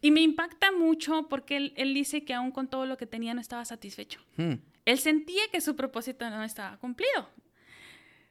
[0.00, 3.40] Y me impacta mucho porque él, dice que aún con todo lo que tenía no
[3.40, 4.20] estaba satisfecho.
[4.36, 4.54] Hmm.
[4.84, 7.28] Él sentía que su propósito no estaba cumplido.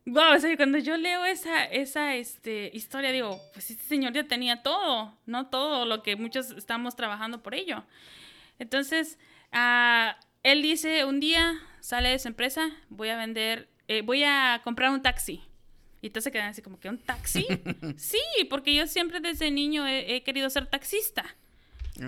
[0.05, 4.23] Wow, o sea, cuando yo leo esa, esa este, historia, digo, pues este señor ya
[4.23, 7.83] tenía todo, no todo lo que muchos estamos trabajando por ello.
[8.57, 9.19] Entonces,
[9.51, 14.61] ah, él dice, un día sale de su empresa, voy a vender, eh, voy a
[14.63, 15.41] comprar un taxi.
[16.01, 17.45] Y entonces quedan así como que un taxi.
[17.97, 21.35] sí, porque yo siempre desde niño he querido ser taxista.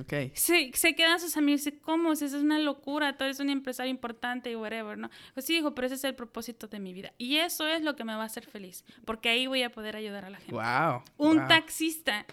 [0.02, 0.32] Okay.
[0.36, 2.12] Se, se quedan sus amigos y ¿cómo?
[2.12, 5.10] Eso es una locura, tú eres un empresario importante y whatever, ¿no?
[5.34, 7.14] Pues sí, dijo, pero ese es el propósito de mi vida.
[7.18, 9.96] Y eso es lo que me va a hacer feliz, porque ahí voy a poder
[9.96, 10.54] ayudar a la gente.
[10.54, 11.04] Wow.
[11.18, 12.26] Un taxista,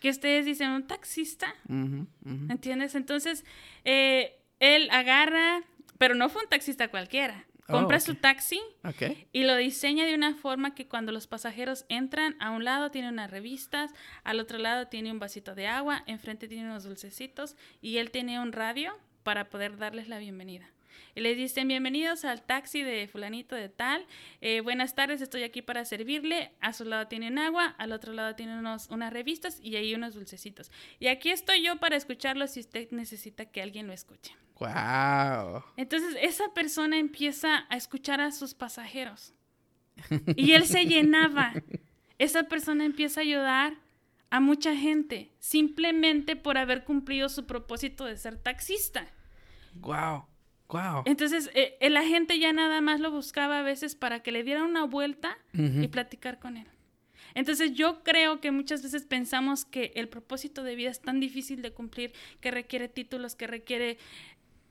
[0.00, 1.54] que ustedes dicen, un taxista,
[2.48, 2.94] ¿entiendes?
[2.94, 3.44] Entonces,
[3.84, 5.62] eh, él agarra,
[5.98, 7.46] pero no fue un taxista cualquiera.
[7.66, 8.60] Compra oh, su taxi
[9.32, 13.08] y lo diseña de una forma que cuando los pasajeros entran, a un lado tiene
[13.08, 17.96] unas revistas, al otro lado tiene un vasito de agua, enfrente tiene unos dulcecitos y
[17.96, 20.68] él tiene un radio para poder darles la bienvenida.
[21.14, 24.06] Y les dicen, bienvenidos al taxi de fulanito de tal,
[24.40, 28.34] eh, buenas tardes, estoy aquí para servirle, a su lado tienen agua, al otro lado
[28.34, 30.70] tienen unos, unas revistas y ahí unos dulcecitos.
[30.98, 34.34] Y aquí estoy yo para escucharlo si usted necesita que alguien lo escuche.
[34.58, 35.64] Wow.
[35.76, 39.34] Entonces esa persona empieza a escuchar a sus pasajeros.
[40.36, 41.52] Y él se llenaba.
[42.18, 43.74] Esa persona empieza a ayudar
[44.30, 49.06] a mucha gente simplemente por haber cumplido su propósito de ser taxista.
[49.74, 50.24] Wow.
[50.68, 51.02] Wow.
[51.04, 54.64] Entonces, eh, la gente ya nada más lo buscaba a veces para que le diera
[54.64, 56.66] una vuelta y platicar con él.
[57.34, 61.62] Entonces, yo creo que muchas veces pensamos que el propósito de vida es tan difícil
[61.62, 63.98] de cumplir, que requiere títulos, que requiere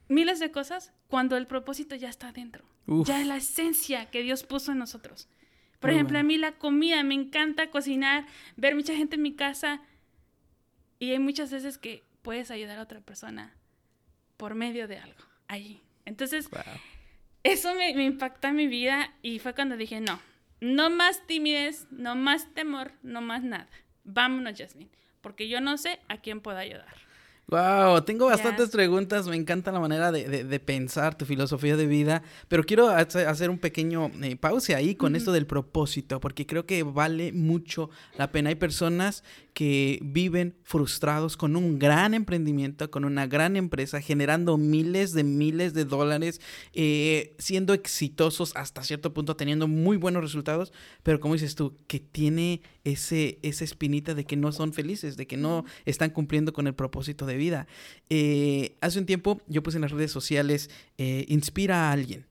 [0.08, 2.66] miles de cosas cuando el propósito ya está dentro.
[3.06, 5.30] Ya es la esencia que Dios puso en nosotros.
[5.80, 8.26] Por ejemplo, a mí la comida, me encanta cocinar,
[8.56, 9.82] ver mucha gente en mi casa
[10.98, 13.54] y hay muchas veces que puedes ayudar a otra persona
[14.38, 15.82] por medio de algo allí.
[16.06, 16.50] Entonces,
[17.44, 20.20] eso me, me impactó en mi vida y fue cuando dije, no,
[20.60, 23.68] no más timidez, no más temor, no más nada.
[24.04, 26.96] Vámonos, Jasmine, porque yo no sé a quién puedo ayudar.
[27.48, 29.28] Wow, tengo bastantes preguntas.
[29.28, 32.24] Me encanta la manera de, pensar, tu filosofía de vida.
[32.48, 36.84] Pero quiero hacer un pequeño eh, pausa ahí con esto del propósito, porque creo que
[36.84, 38.50] vale mucho la pena.
[38.50, 45.14] Hay personas que viven frustrados con un gran emprendimiento, con una gran empresa, generando miles
[45.14, 46.42] de miles de dólares,
[46.74, 52.00] eh, siendo exitosos hasta cierto punto, teniendo muy buenos resultados, pero como dices tú, que
[52.00, 56.68] tiene ese, esa espinita de que no son felices, de que no están cumpliendo con
[56.68, 57.68] el propósito de vida.
[58.10, 62.26] Eh, hace un tiempo yo puse en las redes sociales, eh, inspira a alguien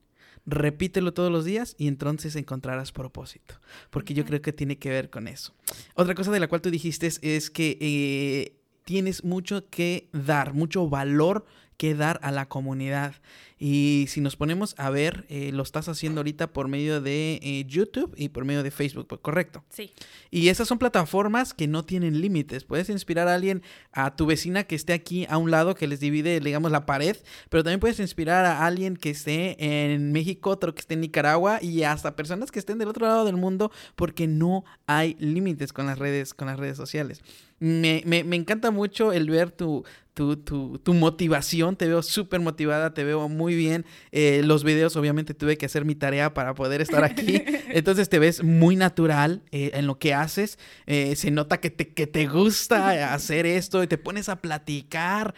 [0.46, 3.60] repítelo todos los días y entonces encontrarás propósito,
[3.90, 5.54] porque yo creo que tiene que ver con eso.
[5.94, 10.88] Otra cosa de la cual tú dijiste es, que eh, tienes mucho que dar, mucho
[10.88, 11.44] valor
[11.82, 13.16] que dar a la comunidad.
[13.58, 17.64] Y si nos ponemos a ver, eh, lo estás haciendo ahorita por medio de eh,
[17.66, 19.64] YouTube y por medio de Facebook, pues, ¿correcto?
[19.68, 19.90] Sí.
[20.30, 22.62] Y esas son plataformas que no tienen límites.
[22.62, 25.98] Puedes inspirar a alguien, a tu vecina que esté aquí a un lado, que les
[25.98, 27.16] divide, digamos, la pared,
[27.50, 29.56] pero también puedes inspirar a alguien que esté
[29.92, 33.24] en México, otro que esté en Nicaragua y hasta personas que estén del otro lado
[33.24, 37.22] del mundo, porque no hay límites con las redes, con las redes sociales.
[37.58, 41.76] Me, me, me encanta mucho el ver tu, tu, tu, tu, motivación.
[41.76, 43.86] Te veo súper motivada, te veo muy bien.
[44.10, 47.42] Eh, los videos, obviamente, tuve que hacer mi tarea para poder estar aquí.
[47.68, 50.58] Entonces te ves muy natural eh, en lo que haces.
[50.86, 55.34] Eh, se nota que te, que te gusta hacer esto y te pones a platicar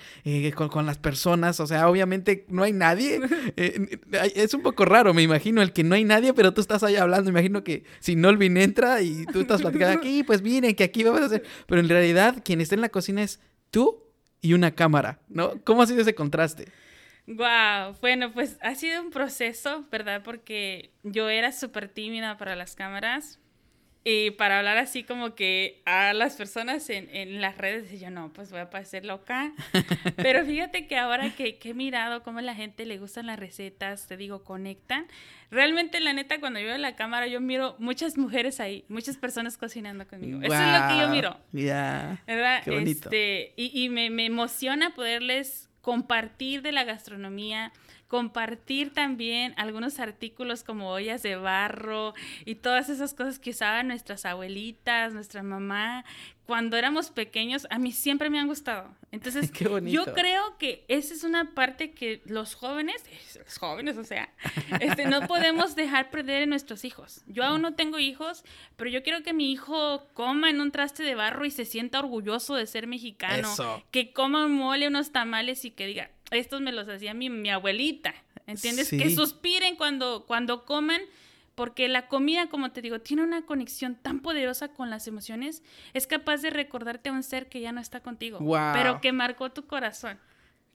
[0.54, 1.60] con, con, las personas.
[1.60, 3.20] O sea, obviamente no hay nadie.
[3.56, 6.96] es un poco raro, me imagino, el que no hay nadie, pero tú estás ahí
[6.96, 7.30] hablando.
[7.30, 11.04] Me imagino que si Nolvin entra y tú estás platicando aquí, pues miren que aquí
[11.04, 11.44] vamos a hacer.
[11.66, 13.40] Pero en realidad, quien está en la cocina es
[13.70, 14.03] tú
[14.44, 15.58] y una cámara, ¿no?
[15.64, 16.70] ¿Cómo ha sido ese contraste?
[17.26, 20.20] Wow, bueno, pues ha sido un proceso, ¿verdad?
[20.22, 23.40] Porque yo era súper tímida para las cámaras
[24.06, 28.30] y para hablar así como que a las personas en, en las redes, yo no,
[28.34, 29.54] pues voy a parecer loca.
[30.16, 33.38] Pero fíjate que ahora que, que, he mirado cómo a la gente le gustan las
[33.38, 35.06] recetas, te digo, conectan.
[35.50, 39.56] Realmente, la neta, cuando yo veo la cámara, yo miro muchas mujeres ahí, muchas personas
[39.56, 40.38] cocinando conmigo.
[40.42, 41.38] Eso es lo que yo miro.
[42.26, 42.62] ¿Verdad?
[42.62, 43.08] Qué bonito.
[43.08, 47.72] Este, y y me, me emociona poderles compartir de la gastronomía,
[48.14, 54.24] compartir también algunos artículos como ollas de barro y todas esas cosas que usaban nuestras
[54.24, 56.04] abuelitas, nuestra mamá.
[56.46, 58.94] Cuando éramos pequeños, a mí siempre me han gustado.
[59.10, 59.50] Entonces,
[59.86, 63.02] yo creo que esa es una parte que los jóvenes,
[63.44, 64.32] los jóvenes, o sea,
[64.78, 67.24] este, no podemos dejar perder en nuestros hijos.
[67.26, 68.44] Yo aún no tengo hijos,
[68.76, 71.98] pero yo quiero que mi hijo coma en un traste de barro y se sienta
[71.98, 73.52] orgulloso de ser mexicano.
[73.90, 77.50] Que coma un mole, unos tamales y que diga, estos me los hacía mi, mi
[77.50, 78.14] abuelita,
[78.46, 78.90] ¿entiendes?
[78.90, 81.00] Que suspiren cuando, cuando coman,
[81.54, 85.62] porque la comida, como te digo, tiene una conexión tan poderosa con las emociones,
[85.92, 88.38] es capaz de recordarte a un ser que ya no está contigo,
[88.72, 90.18] pero que marcó tu corazón.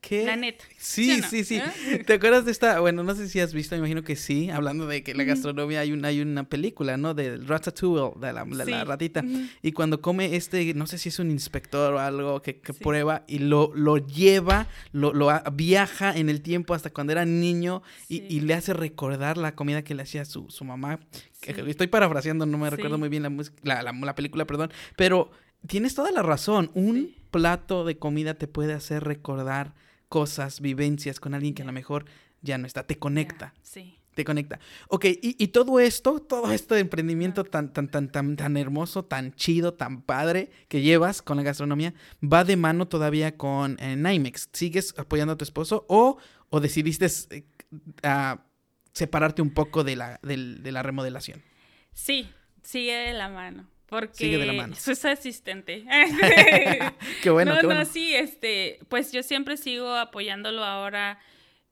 [0.00, 0.24] ¿Qué?
[0.24, 0.64] La neta.
[0.78, 1.56] Sí, sí, sí.
[1.58, 2.04] ¿Eh?
[2.06, 2.80] ¿Te acuerdas de esta?
[2.80, 5.80] Bueno, no sé si has visto, me imagino que sí, hablando de que la gastronomía,
[5.80, 7.12] hay, hay una película, ¿no?
[7.12, 9.22] De Ratatouille, de la, ratita.
[9.62, 13.40] Y cuando come este, no sé si es un inspector o algo que, prueba y
[13.40, 18.54] lo, lo lleva, lo, lo, viaja en el tiempo hasta cuando era niño y, le
[18.54, 20.98] hace recordar la comida que le hacía su, su mamá.
[21.42, 23.22] Estoy parafraseando, no me recuerdo muy bien
[23.62, 24.72] la, la, la película, perdón.
[24.96, 25.30] Pero
[25.66, 26.70] tienes toda la razón.
[26.74, 29.74] Un plato de comida te puede hacer recordar
[30.10, 32.04] cosas, vivencias con alguien que a lo mejor
[32.42, 33.54] ya no está, te conecta.
[33.62, 33.96] sí.
[34.14, 34.58] Te conecta.
[34.88, 39.32] Ok, y, todo esto, todo esto de emprendimiento tan, tan, tan, tan, tan hermoso, tan
[39.34, 44.50] chido, tan padre que llevas con la gastronomía, va de mano todavía con eh, Nymex.
[44.52, 46.18] ¿Sigues apoyando a tu esposo o,
[46.50, 47.44] o decidiste eh,
[48.92, 51.40] separarte un poco de la, de la remodelación?
[51.92, 52.28] Sí,
[52.64, 54.74] sigue de la mano porque Sigue de la mano.
[54.74, 55.84] es asistente.
[57.22, 57.80] qué bueno, no, qué bueno.
[57.80, 61.18] No, sí, este, pues yo siempre sigo apoyándolo ahora.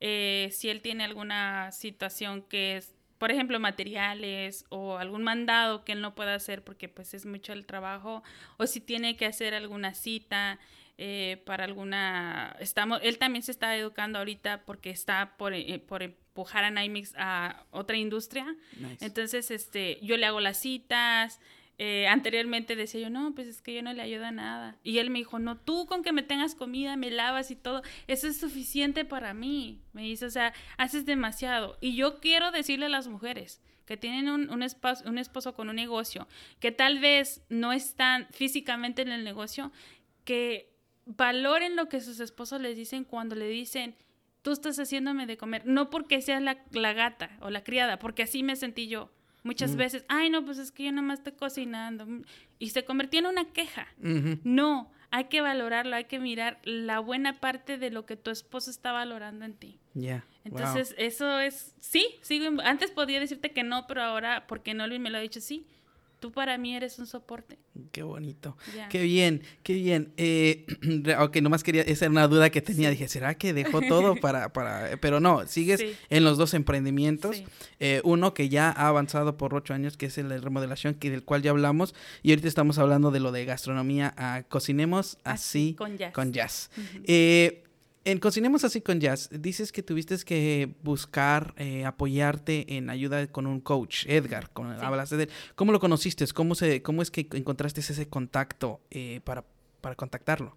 [0.00, 5.92] Eh, si él tiene alguna situación que es, por ejemplo, materiales o algún mandado que
[5.92, 8.22] él no pueda hacer porque pues es mucho el trabajo,
[8.58, 10.58] o si tiene que hacer alguna cita
[10.98, 16.02] eh, para alguna, estamos, él también se está educando ahorita porque está por, eh, por
[16.02, 18.56] empujar a Nymix a otra industria.
[19.00, 21.40] Entonces, este, yo le hago las citas,
[21.80, 24.76] eh, anteriormente decía yo, no, pues es que yo no le ayudo a nada.
[24.82, 27.82] Y él me dijo, no, tú con que me tengas comida, me lavas y todo,
[28.08, 29.80] eso es suficiente para mí.
[29.92, 31.78] Me dice, o sea, haces demasiado.
[31.80, 35.70] Y yo quiero decirle a las mujeres que tienen un, un, esposo, un esposo con
[35.70, 36.26] un negocio,
[36.58, 39.70] que tal vez no están físicamente en el negocio,
[40.24, 40.74] que
[41.06, 43.94] valoren lo que sus esposos les dicen cuando le dicen,
[44.42, 48.24] tú estás haciéndome de comer, no porque seas la, la gata o la criada, porque
[48.24, 49.10] así me sentí yo
[49.42, 49.76] Muchas mm.
[49.76, 52.06] veces, ay, no, pues es que yo nada más estoy cocinando.
[52.58, 53.88] Y se convirtió en una queja.
[54.44, 58.70] No, hay que valorarlo, hay que mirar la buena parte de lo que tu esposo
[58.70, 59.78] está valorando en ti.
[59.94, 60.24] Ya.
[60.44, 65.10] Entonces, eso es, sí, sigo, antes podía decirte que no, pero ahora, porque no me
[65.10, 65.66] lo ha dicho, sí,
[66.20, 67.58] Tú para mí eres un soporte.
[67.92, 68.56] Qué bonito.
[68.90, 70.12] Qué bien, qué bien.
[70.16, 70.66] Eh,
[71.18, 72.90] ok, nomás quería, esa era una duda que tenía.
[72.90, 77.42] Dije, ¿será que dejó todo para, para, pero no, sigues en los dos emprendimientos.
[77.78, 81.10] Eh, uno que ya ha avanzado por ocho años, que es el de remodelación, que
[81.10, 81.94] del cual ya hablamos.
[82.22, 84.12] Y ahorita estamos hablando de lo de gastronomía.
[84.16, 86.12] a cocinemos así, con jazz.
[86.12, 86.70] Con jazz.
[87.04, 87.62] eh,
[88.08, 93.46] en Cocinemos así con Jazz, dices que tuviste que buscar eh, apoyarte en ayuda con
[93.46, 95.30] un coach, Edgar, con, hablaste de él.
[95.54, 96.24] ¿Cómo lo conociste?
[96.28, 99.44] ¿Cómo, se, cómo es que encontraste ese contacto eh, para,
[99.82, 100.56] para contactarlo?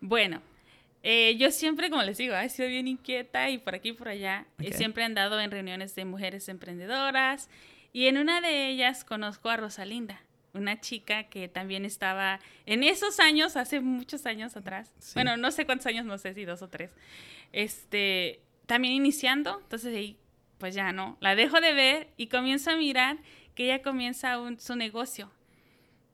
[0.00, 0.40] Bueno,
[1.02, 4.08] eh, yo siempre, como les digo, he sido bien inquieta y por aquí y por
[4.08, 4.46] allá.
[4.70, 7.48] siempre he andado en reuniones de mujeres emprendedoras
[7.92, 10.20] y en una de ellas conozco a Rosalinda
[10.54, 15.66] una chica que también estaba en esos años, hace muchos años atrás, bueno, no sé
[15.66, 16.90] cuántos años, no sé si dos o tres,
[17.52, 20.16] este, también iniciando, entonces ahí,
[20.58, 23.18] pues ya no, la dejo de ver y comienzo a mirar
[23.54, 25.30] que ella comienza su negocio.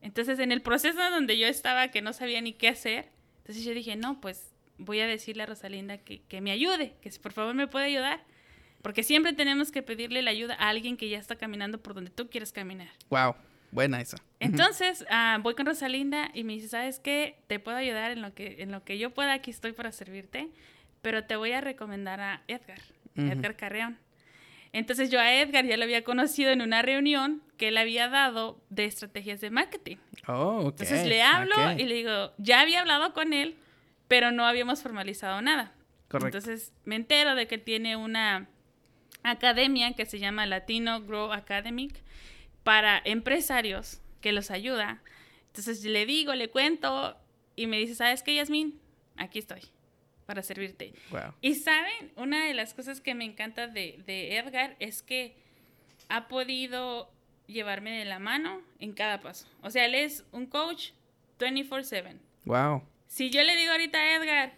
[0.02, 3.74] Entonces, en el proceso donde yo estaba, que no sabía ni qué hacer, entonces yo
[3.74, 7.32] dije, no, pues voy a decirle a Rosalinda que, que me ayude, que si por
[7.32, 8.24] favor me puede ayudar.
[8.82, 12.10] Porque siempre tenemos que pedirle la ayuda a alguien que ya está caminando por donde
[12.10, 12.88] tú quieres caminar.
[13.10, 13.34] Wow.
[13.70, 14.16] Buena esa.
[14.40, 17.38] Entonces, ah, voy con Rosalinda y me dice, ¿sabes qué?
[17.46, 20.48] Te puedo ayudar en lo que, en lo que yo pueda, aquí estoy para servirte,
[21.02, 22.80] pero te voy a recomendar a Edgar,
[23.16, 23.98] Edgar Carreón.
[24.72, 28.60] Entonces yo a Edgar ya lo había conocido en una reunión que él había dado
[28.70, 29.96] de estrategias de marketing.
[30.28, 30.86] Oh, okay.
[30.86, 33.56] Entonces le hablo y le digo, ya había hablado con él,
[34.06, 35.72] pero no habíamos formalizado nada.
[36.08, 36.38] Correcto.
[36.38, 38.48] Entonces me entero de que tiene una
[39.22, 42.02] academia que se llama Latino Grow Academic
[42.70, 45.02] para empresarios que los ayuda.
[45.48, 47.16] Entonces le digo, le cuento
[47.56, 48.78] y me dice, ¿sabes qué, Yasmin?
[49.16, 49.62] Aquí estoy
[50.24, 50.94] para servirte.
[51.40, 55.34] Y saben, una de las cosas que me encanta de, de Edgar es que
[56.08, 57.10] ha podido
[57.48, 59.48] llevarme de la mano en cada paso.
[59.62, 60.90] O sea, él es un coach
[61.40, 62.20] 24/7.
[62.44, 62.84] Wow.
[63.08, 64.52] Si yo le digo ahorita a Edgar,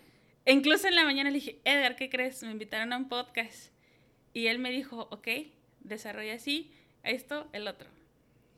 [0.45, 2.43] incluso en la mañana le dije, Edgar, ¿qué crees?
[2.43, 3.73] Me invitaron a un podcast.
[4.35, 5.29] Y él me dijo, ok,
[5.81, 6.71] desarrolla así,
[7.05, 7.89] esto, el otro.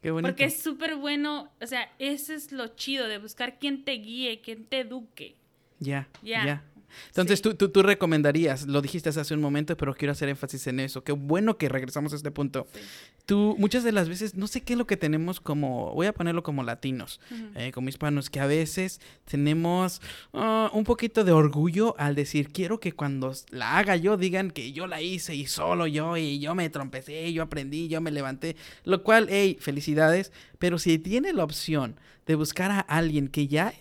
[0.05, 0.28] Qué bonito.
[0.32, 4.42] Porque es súper bueno, o sea, eso es lo chido de buscar quien te guíe,
[4.42, 5.34] quien te eduque.
[5.78, 6.44] Ya, Ya.
[6.44, 6.64] ya.
[7.09, 7.42] Entonces, Sí.
[7.42, 11.03] tú, tú, tú recomendarías, lo dijiste hace un momento, pero quiero hacer énfasis en eso.
[11.05, 12.66] Qué bueno que regresamos a este punto.
[12.74, 12.80] Sí.
[13.26, 16.12] Tú, muchas de las veces, no sé qué es lo que tenemos como, voy a
[16.12, 17.20] ponerlo como latinos,
[17.55, 20.03] eh, como hispanos, que a veces tenemos
[20.34, 24.72] ah, un poquito de orgullo al decir, quiero que cuando la haga yo digan que
[24.72, 28.57] yo la hice y solo yo, y yo me trompecé, yo aprendí, yo me levanté.
[28.84, 33.72] Lo cual, hey, felicidades, pero si tiene la opción de buscar a alguien que ya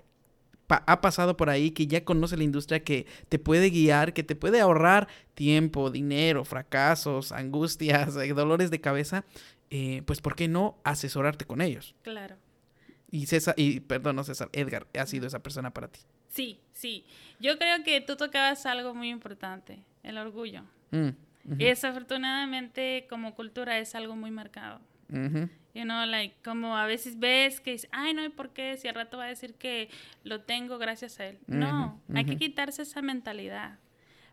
[0.68, 4.24] pa- ha pasado por ahí, que ya conoce la industria, que te puede guiar, que
[4.24, 9.26] te puede ahorrar tiempo, dinero, fracasos, angustias, eh, dolores de cabeza,
[9.70, 11.95] eh, pues ¿por qué no asesorarte con ellos?
[12.03, 12.36] Claro.
[13.11, 15.99] Y César, y perdón, no César, Edgar ha sido esa persona para ti.
[16.30, 17.05] Sí, sí.
[17.39, 20.64] Yo creo que tú tocabas algo muy importante, el orgullo.
[20.91, 21.09] Mm,
[21.59, 24.80] Y desafortunadamente como cultura es algo muy marcado.
[25.11, 28.78] ujú, You know, like, como a veces ves que dices, ay, no, ¿y por qué?
[28.78, 29.89] Si al rato va a decir que
[30.24, 31.39] lo tengo gracias a él.
[31.47, 33.80] No, hay que quitarse esa mentalidad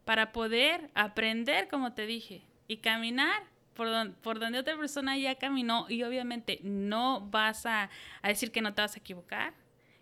[0.04, 3.42] para poder aprender, como te dije, y caminar
[3.74, 5.86] por, don- por donde otra persona ya caminó.
[5.88, 7.88] Y obviamente no vas a,
[8.20, 9.54] a decir que no te vas a equivocar,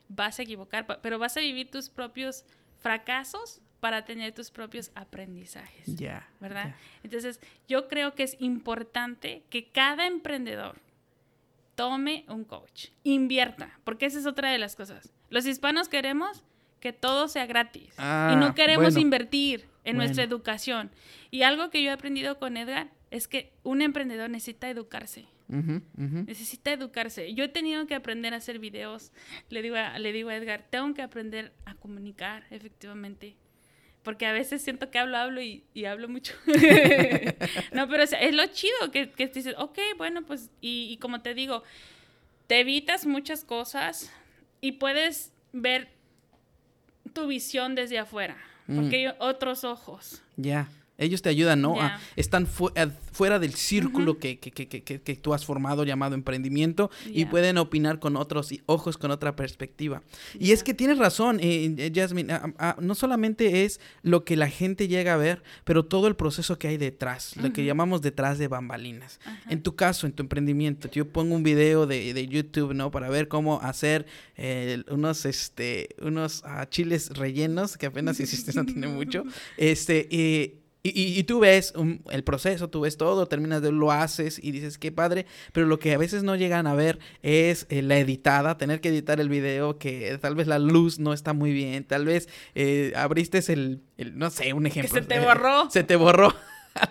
[0.08, 2.44] vas a equivocar, pero vas a vivir tus propios
[2.78, 5.94] fracasos para tener tus propios aprendizajes.
[5.96, 6.28] Ya.
[6.40, 6.70] ¿verdad?
[6.70, 6.76] ya.
[7.04, 10.80] Entonces, yo creo que es importante que cada emprendedor
[11.78, 15.12] tome un coach, invierta, porque esa es otra de las cosas.
[15.30, 16.42] Los hispanos queremos
[16.80, 18.98] que todo sea gratis Ah, y no queremos bueno.
[19.00, 20.90] invertir en nuestra educación.
[21.30, 25.26] Y algo que yo he aprendido con Edgar es que un emprendedor necesita educarse.
[25.46, 27.32] Necesita educarse.
[27.32, 29.12] Yo he tenido que aprender a hacer videos.
[29.48, 33.36] Le digo a, le digo a Edgar, tengo que aprender a comunicar, efectivamente.
[34.02, 36.34] Porque a veces siento que hablo, hablo y, y hablo mucho.
[37.72, 41.34] no, pero es lo chido que, que dices, ok, bueno, pues, y, y como te
[41.34, 41.62] digo,
[42.46, 44.10] te evitas muchas cosas
[44.60, 45.88] y puedes ver
[47.12, 48.36] tu visión desde afuera.
[48.66, 50.22] Porque hay otros ojos.
[50.36, 50.68] Ya.
[50.98, 51.80] Ellos te ayudan, ¿no?
[51.80, 55.44] A- están fu- eh, fuera del círculo que, que, que, que, que- que tú has
[55.44, 60.02] formado llamado emprendimiento y pueden opinar con otros ojos, con otra perspectiva.
[60.38, 62.32] Y es que tienes razón, eh, eh, Jasmine.
[62.32, 66.16] ah, ah, no solamente es lo que la gente llega a ver, pero todo el
[66.16, 69.20] proceso que hay detrás, lo que llamamos detrás de bambalinas.
[69.24, 69.40] Ajá.
[69.50, 72.90] En tu caso, en tu emprendimiento, yo pongo un video de, de YouTube, ¿no?
[72.90, 78.66] Para ver cómo hacer eh, unos, este, unos ah, chiles rellenos, que apenas hiciste, no
[78.66, 79.22] tiene mucho.
[79.56, 80.54] Este, y,
[80.94, 84.38] y- y- y tú ves un- el proceso, tú ves todo, terminas de lo haces
[84.42, 87.82] y dices, qué padre, pero lo que a veces no llegan a ver es eh,
[87.82, 91.52] la editada, tener que editar el video, que tal vez la luz no está muy
[91.52, 94.92] bien, tal vez eh, abriste el, el- no sé, un ejemplo.
[95.00, 95.70] se te borró.
[95.70, 96.34] se te borró.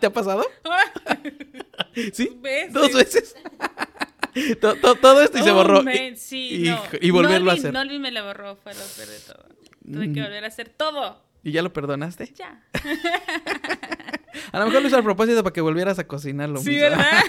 [0.02, 0.44] ¿Te ha pasado?
[2.14, 2.38] ¿Sí?
[2.42, 2.74] ¿Ves?
[2.74, 3.36] Dos veces.
[4.62, 5.82] To- to- todo esto y se Oh, borró.
[5.82, 6.80] man, sí, no.
[7.02, 7.74] Y volverlo a hacer.
[7.74, 9.46] Nolvi me la borró, fue lo peor de todo.
[9.92, 10.24] Tuve que Mm.
[10.26, 11.24] volver a hacer todo.
[11.44, 12.34] ¿Y ya lo perdonaste?
[12.36, 12.62] Ya.
[14.52, 16.60] A lo mejor lo hizo a propósito para que volvieras a cocinarlo.
[16.62, 17.24] Sí, ¿verdad?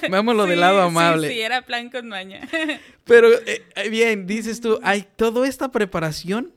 [0.10, 1.28] Veámoslo del Sí, lado sí, amable.
[1.30, 2.40] Sí, era plan con maña.
[3.04, 6.52] Pero eh, eh, bien, dices tú, hay toda esta preparación,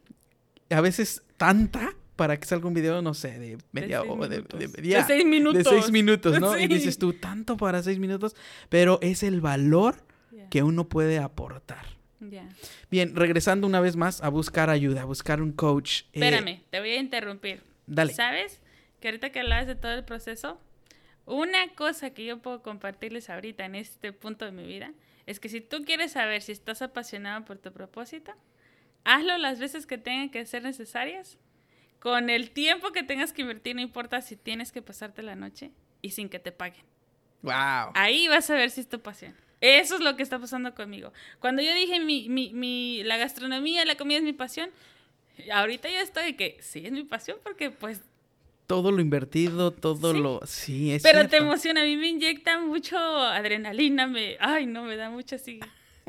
[0.69, 4.67] a veces tanta, para que salga un video, no sé, de media hora, de, de-
[4.67, 5.63] De seis minutos.
[5.63, 6.57] De seis minutos, ¿no?
[6.57, 8.35] Y dices tú, tanto para seis minutos,
[8.69, 9.95] pero es el valor
[10.49, 11.85] que uno puede aportar.
[12.19, 16.01] Bien, regresando una vez más a buscar ayuda, a buscar un coach.
[16.01, 17.63] eh, Espérame, te voy a interrumpir.
[17.87, 18.13] Dale.
[18.13, 18.61] ¿Sabes?
[18.99, 20.59] Que ahorita que hablabas de todo el proceso,
[21.25, 24.93] una cosa que yo puedo compartirles ahorita en este punto de mi vida
[25.25, 28.31] es que si tú quieres saber si estás apasionado por tu propósito,
[29.03, 31.37] hazlo las veces que tengan que ser necesarias,
[31.99, 35.71] con el tiempo que tengas que invertir, no importa si tienes que pasarte la noche
[36.03, 36.85] y sin que te paguen.
[37.41, 37.91] Wow.
[37.95, 39.35] Ahí vas a ver si es tu pasión.
[39.65, 41.11] Eso es lo que está pasando conmigo.
[41.39, 44.69] Cuando yo dije mi, mi, mi, la gastronomía, la comida es mi pasión,
[45.51, 48.01] ahorita yo estoy que sí es mi pasión porque pues...
[48.67, 50.19] Todo lo invertido, todo Sí.
[50.19, 50.41] lo...
[50.45, 54.37] Sí, es Pero te emociona, a mí me inyecta mucho adrenalina, me...
[54.39, 55.59] Ay, no, me da mucha así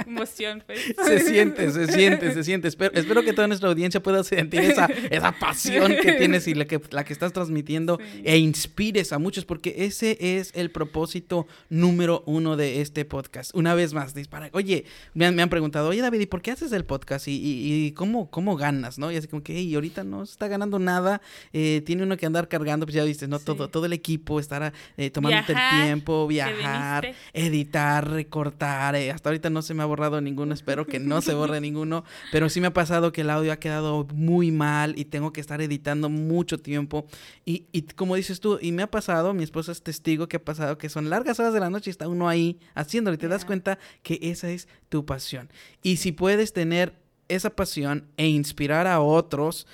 [0.05, 0.81] emoción, pues.
[1.05, 2.69] Se siente, se siente, se siente.
[2.69, 6.65] Espero, espero que toda nuestra audiencia pueda sentir esa, esa pasión que tienes y la
[6.67, 8.23] que, la que estás transmitiendo Sí.
[8.25, 13.55] e inspires a muchos, porque ese es el propósito número uno de este podcast.
[13.55, 14.51] Una vez más, dispara.
[14.53, 14.85] Oye,
[15.15, 17.29] me han, me han preguntado, oye David, ¿y por qué haces el podcast?
[17.29, 18.99] ¿Y, y- y cómo, cómo ganas?
[18.99, 19.11] ¿no?
[19.11, 21.21] Y así como que, hey, ahorita no se está ganando nada,
[21.53, 23.39] eh, tiene uno que andar cargando, pues ya viste, ¿no?
[23.39, 23.45] Sí.
[23.47, 28.95] Todo, todo el equipo, estar eh, tomándote Viajar, el tiempo, viajar, editar, recortar.
[28.97, 31.61] eh, hasta ahorita no se me ha ha borrado ninguno, espero que no se borre
[31.61, 35.33] ninguno, pero sí me ha pasado que el audio ha quedado muy mal y tengo
[35.33, 37.07] que estar editando mucho tiempo.
[37.45, 40.45] Y, y como dices tú, y me ha pasado, mi esposa es testigo que ha
[40.45, 43.29] pasado, que son largas horas de la noche y está uno ahí haciéndolo y te
[43.29, 45.49] das cuenta que esa es tu pasión.
[45.83, 46.95] Y si puedes tener
[47.29, 49.67] esa pasión e inspirar a otros,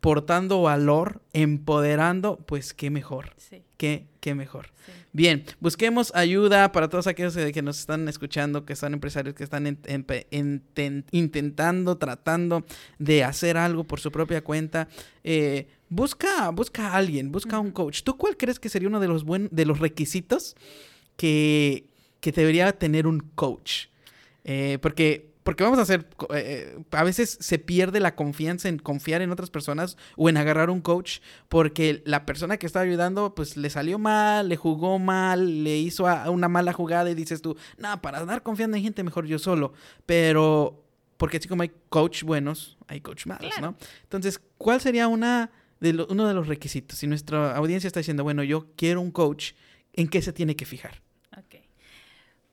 [0.00, 3.34] portando valor, empoderando, pues qué mejor.
[3.36, 3.62] Sí.
[3.76, 4.68] Qué, qué mejor.
[5.12, 9.78] Bien, busquemos ayuda para todos aquellos que nos están escuchando, que son empresarios que están
[11.10, 12.64] intentando, tratando
[12.98, 14.88] de hacer algo por su propia cuenta.
[15.24, 18.02] Eh, busca, busca a alguien, busca a un coach.
[18.02, 20.54] ¿Tú cuál crees que sería uno de los, buen, de los requisitos
[21.16, 21.86] que,
[22.20, 23.86] que debería tener un coach?
[24.44, 28.78] Eh, porque porque vamos a hacer, eh, eh, a veces se pierde la confianza en
[28.78, 33.34] confiar en otras personas o en agarrar un coach porque la persona que está ayudando
[33.34, 37.56] pues le salió mal, le jugó mal, le hizo una mala jugada y dices tú,
[37.78, 39.72] no, para andar confiando en gente mejor yo solo.
[40.06, 40.84] Pero,
[41.16, 43.74] porque así como hay coach buenos, hay coach malos, ¿no?
[44.04, 46.96] Entonces, ¿cuál sería una de uno de los requisitos?
[46.96, 49.54] Si nuestra audiencia está diciendo, bueno, yo quiero un coach,
[49.94, 51.02] ¿en qué se tiene que fijar?
[51.36, 51.56] Ok.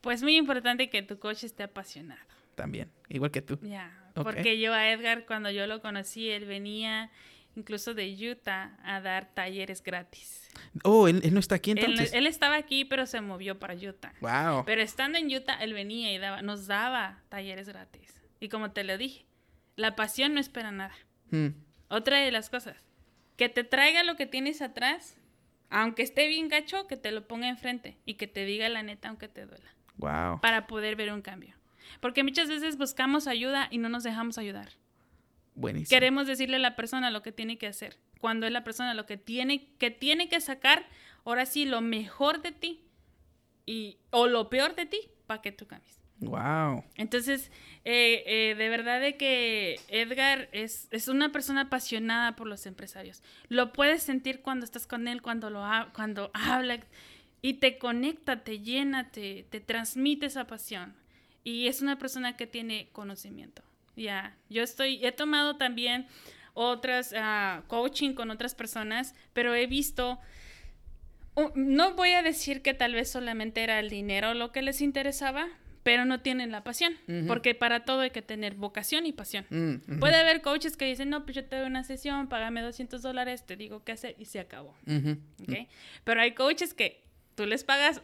[0.02, 3.60] Pues muy importante que tu coach esté apasionado también, igual que tú.
[3.62, 7.12] Ya, porque yo a Edgar cuando yo lo conocí, él venía
[7.56, 10.50] incluso de Utah a dar talleres gratis.
[10.84, 12.14] Oh, él, no está aquí entonces.
[12.14, 14.14] Él, estaba aquí, pero se movió para Utah.
[14.22, 14.66] Wow.
[14.66, 18.22] Pero estando en Utah, él venía y daba, nos daba talleres gratis.
[18.40, 19.26] Y como te lo dije,
[19.76, 20.96] la pasión no espera nada.
[21.32, 21.50] Hmm.
[21.90, 22.84] Otra de las cosas,
[23.38, 25.18] que te traiga lo que tienes atrás,
[25.70, 29.10] aunque esté bien gacho, que te lo ponga enfrente y que te diga la neta
[29.10, 29.76] aunque te duela.
[29.98, 30.42] Wow.
[30.42, 31.57] Para poder ver un cambio.
[32.00, 34.70] Porque muchas veces buscamos ayuda y no nos dejamos ayudar.
[35.56, 35.90] Buenísimo.
[35.90, 37.98] Queremos decirle a la persona lo que tiene que hacer.
[38.20, 40.86] Cuando es la persona lo que tiene que, tiene que sacar,
[41.26, 42.82] ahora sí, lo mejor de ti
[43.66, 46.00] y, o lo peor de ti para que tú cambies.
[46.20, 46.84] Wow.
[46.96, 47.52] Entonces,
[47.86, 53.22] eh, eh, de verdad de que Edgar es, es, una persona apasionada por los empresarios.
[53.50, 55.64] Lo puedes sentir cuando estás con él, cuando, lo
[55.94, 56.80] cuando habla
[57.42, 60.96] y te conecta, te llena, te, te transmite esa pasión
[61.48, 63.62] y es una persona que tiene conocimiento.
[63.96, 66.06] Ya, yo estoy, he tomado también
[66.54, 70.20] otras uh, coaching con otras personas, pero he visto,
[71.56, 75.48] no voy a decir que tal vez solamente era el dinero lo que les interesaba,
[75.84, 79.46] pero no tienen la pasión, porque para todo hay que tener vocación y pasión.
[79.50, 83.02] Mm, Puede haber coaches que dicen, no, pues yo te doy una sesión, págame 200
[83.02, 84.76] dólares, te digo qué hacer y se acabó.
[85.44, 85.70] ¿Okay?
[86.04, 88.02] Pero hay coaches que tú les pagas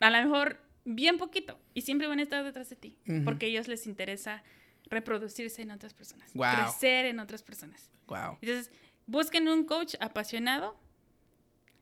[0.00, 3.48] a lo mejor bien poquito y siempre van a estar detrás de ti porque a
[3.48, 4.42] ellos les interesa
[4.90, 7.90] reproducirse en otras personas, crecer en otras personas.
[8.06, 8.38] Wow.
[8.42, 8.70] Entonces,
[9.06, 10.76] busquen un coach apasionado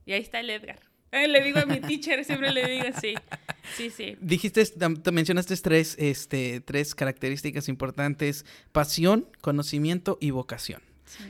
[0.07, 0.80] y ahí está el Edgar.
[1.11, 3.14] Eh, le digo a mi teacher, siempre le digo así.
[3.76, 4.16] Sí, sí.
[4.20, 10.82] Dijiste, te mencionaste tres, este, tres características importantes: pasión, conocimiento y vocación.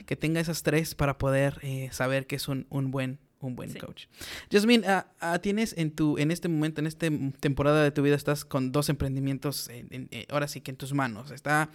[0.05, 3.73] Que tenga esas tres para poder eh, saber que es un, un buen un buen
[3.73, 4.05] coach.
[4.51, 7.07] Jasmine, ah, ah, tienes en tu, en este momento, en esta
[7.39, 11.31] temporada de tu vida, estás con dos emprendimientos, eh, ahora sí que en tus manos.
[11.31, 11.69] Está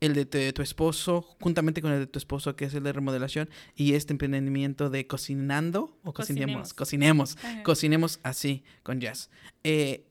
[0.00, 3.48] el de tu, esposo, juntamente con el de tu esposo, que es el de remodelación,
[3.74, 9.30] y este emprendimiento de cocinando o cocinemos, cocinemos, cocinemos, así con Jazz.
[9.62, 10.06] Eh,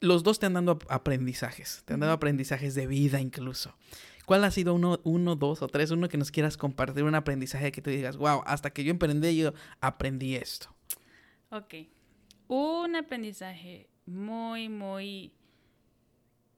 [0.00, 3.74] los dos te han dado aprendizajes, te han dado aprendizajes de vida incluso.
[4.24, 7.72] ¿Cuál ha sido uno, uno, dos o tres, uno que nos quieras compartir, un aprendizaje
[7.72, 10.74] que tú digas, wow, hasta que yo emprendí, yo aprendí esto?
[11.50, 11.74] Ok.
[12.48, 15.32] Un aprendizaje muy, muy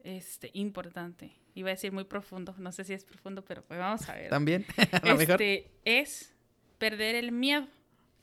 [0.02, 1.32] este, importante.
[1.54, 4.28] Iba a decir muy profundo, no sé si es profundo, pero pues vamos a ver.
[4.28, 5.40] También, a lo mejor.
[5.40, 6.34] Este, es
[6.78, 7.66] perder el miedo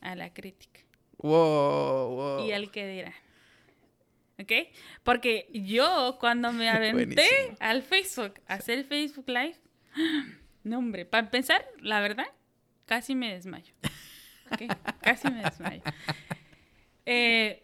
[0.02, 0.82] a la crítica.
[1.18, 2.48] Wow, wow.
[2.48, 3.14] Y al que dirá.
[4.42, 4.52] ¿Ok?
[5.04, 9.56] Porque yo cuando me aventé al Facebook a hacer Facebook Live,
[10.64, 12.28] no hombre, para empezar, la verdad,
[12.86, 13.74] casi me desmayo.
[14.52, 14.68] ¿okay?
[15.02, 15.82] Casi me desmayo.
[17.06, 17.64] Eh,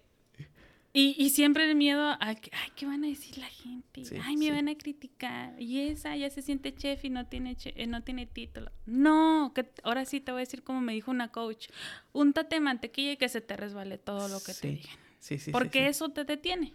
[0.99, 4.01] y, siempre el miedo a que, ay, ¿qué van a decir la gente?
[4.23, 5.53] ay, me van a criticar.
[5.61, 8.71] Y esa ya se siente chef y no tiene, eh, no tiene título.
[8.87, 11.67] No, que ahora sí te voy a decir como me dijo una coach.
[12.13, 14.97] Úntate mantequilla y que se te resbale todo lo que te digan.
[15.27, 16.73] Sí, sí, Porque eso te detiene.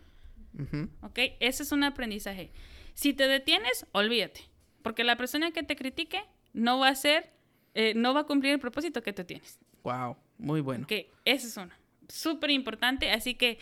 [1.01, 1.19] ¿Ok?
[1.41, 2.51] Ese es un aprendizaje.
[2.93, 4.43] Si te detienes, olvídate.
[4.83, 6.23] Porque la persona que te critique
[6.53, 7.33] no va a ser,
[7.73, 9.59] eh, no va a cumplir el propósito que tú tienes.
[9.85, 10.87] Wow, muy bueno.
[10.87, 11.73] Que ese es uno.
[12.09, 13.11] Súper importante.
[13.11, 13.59] Así que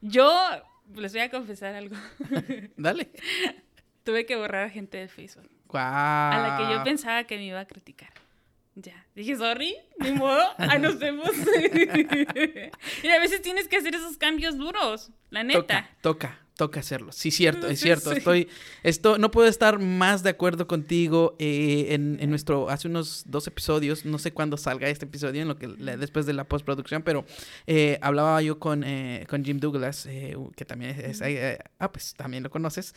[0.00, 0.28] yo
[0.92, 1.94] les voy a confesar algo.
[2.76, 3.12] Dale.
[4.02, 5.48] Tuve que borrar a gente del Facebook.
[5.68, 5.80] Wow.
[5.82, 8.12] A la que yo pensaba que me iba a criticar.
[8.74, 9.06] Ya.
[9.14, 11.28] Dije, sorry, ni modo, ahí nos vemos.
[13.02, 15.60] y a veces tienes que hacer esos cambios duros, la neta.
[15.60, 16.41] Toca, toca
[16.74, 17.12] hacerlo.
[17.12, 18.12] Sí, cierto, es cierto.
[18.12, 18.48] Estoy,
[18.82, 23.46] esto, no puedo estar más de acuerdo contigo eh, en, en, nuestro, hace unos dos
[23.46, 27.24] episodios, no sé cuándo salga este episodio, en lo que después de la postproducción, pero
[27.66, 30.08] eh, hablaba yo con, eh, con Jim Douglas,
[30.56, 31.22] que también es,
[31.78, 32.94] ah, pues también lo conoces,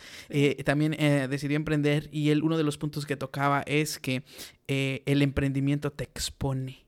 [0.64, 0.92] también
[1.28, 4.22] decidió emprender y él, uno de los puntos que tocaba es que
[4.68, 6.84] el emprendimiento te expone.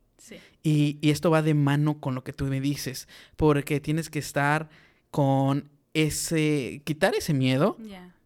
[0.63, 4.19] Y, y esto va de mano con lo que tú me dices, porque tienes que
[4.19, 4.69] estar
[5.11, 5.71] con
[6.03, 7.77] ese, quitar ese miedo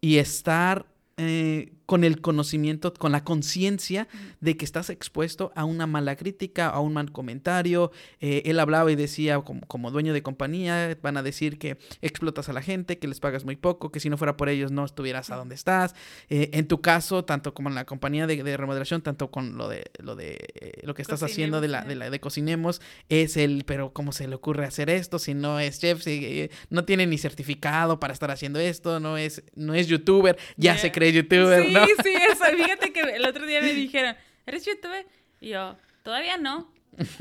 [0.01, 4.09] y estar eh, con el conocimiento, con la conciencia
[4.41, 7.93] de que estás expuesto a una mala crítica, a un mal comentario.
[8.19, 12.55] Eh, él hablaba y decía, como, dueño de compañía, van a decir que explotas a
[12.55, 15.29] la gente, que les pagas muy poco, que si no fuera por ellos no estuvieras
[15.29, 15.95] a donde estás.
[16.31, 19.85] Eh, en tu caso, tanto como en la compañía de, remodelación, tanto con lo de
[19.99, 20.39] lo de
[20.85, 22.81] lo que estás haciendo de la, de la de cocinemos,
[23.11, 25.19] es el, pero ¿cómo se le ocurre hacer esto?
[25.19, 29.43] Si no es chef, si no tiene ni certificado para estar haciendo esto, no es,
[29.55, 31.82] no es youtuber, ya se cree youtuber, ¿no?
[31.87, 32.45] Sí, sí, eso.
[32.45, 34.17] Fíjate que el otro día me dijeron,
[34.47, 35.07] ¿eres youtuber?
[35.41, 36.73] Y yo, todavía no.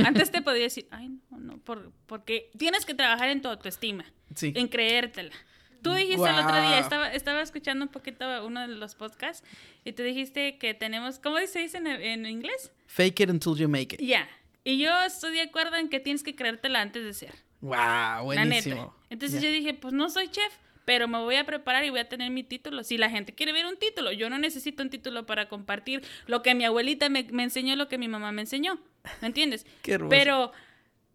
[0.04, 4.06] Antes te podía decir, ay, no, no, por, porque tienes que trabajar en tu autoestima,
[4.36, 4.54] sí.
[4.56, 5.34] en creértela.
[5.82, 9.48] Tú dijiste el otro día, estaba, estaba escuchando un poquito uno de los podcasts
[9.84, 12.72] y tú dijiste que tenemos, ¿cómo se dice en, inglés?
[12.86, 14.02] Fake it until you make it.
[14.02, 14.30] Ya.
[14.64, 17.34] Y yo estoy de acuerdo en que tienes que creértela antes de ser.
[17.62, 18.96] Wow, buenísimo.
[19.10, 20.54] Entonces yo dije, pues no soy chef,
[20.86, 22.84] pero me voy a preparar y voy a tener mi título.
[22.84, 26.42] Si la gente quiere ver un título, yo no necesito un título para compartir lo
[26.42, 28.80] que mi abuelita me, enseñó, lo que mi mamá me enseñó.
[29.22, 29.66] ¿Me entiendes?
[29.82, 30.10] Qué hermoso.
[30.10, 30.52] Pero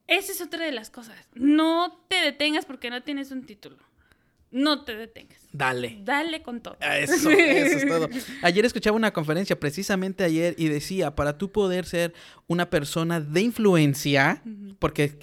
[0.06, 1.16] esa es otra de las cosas.
[1.34, 3.78] No te detengas porque no tienes un título.
[4.52, 5.40] No te detengas.
[5.52, 5.98] Dale.
[6.02, 6.76] Dale con todo.
[6.80, 8.08] Ah, eso, eso es todo.
[8.42, 12.14] Ayer escuchaba una conferencia, precisamente ayer, y decía, para tú poder ser
[12.46, 14.42] una persona de influencia,
[14.78, 15.18] porque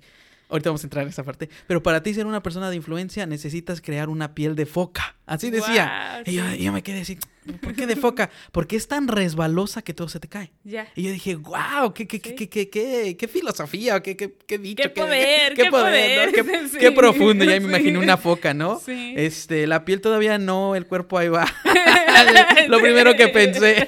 [0.53, 1.49] Ahorita vamos a entrar en esa parte.
[1.65, 5.15] Pero para ti ser una persona de influencia necesitas crear una piel de foca.
[5.25, 6.21] Así decía.
[6.27, 7.17] y yo, me quedé así,
[7.59, 8.29] ¿por qué de foca?
[8.51, 10.51] Porque es tan resbalosa que todo se te cae.
[10.63, 14.83] Y yo dije, wow, qué, qué, qué, qué, qué, qué filosofía, qué, qué, qué dicho.
[14.83, 16.31] Qué poder, qué, poder.
[16.79, 18.79] Qué, profundo, ya me imaginé una foca, ¿no?
[18.87, 21.47] Este, la piel todavía no, el cuerpo ahí va.
[22.67, 23.87] Lo primero que pensé.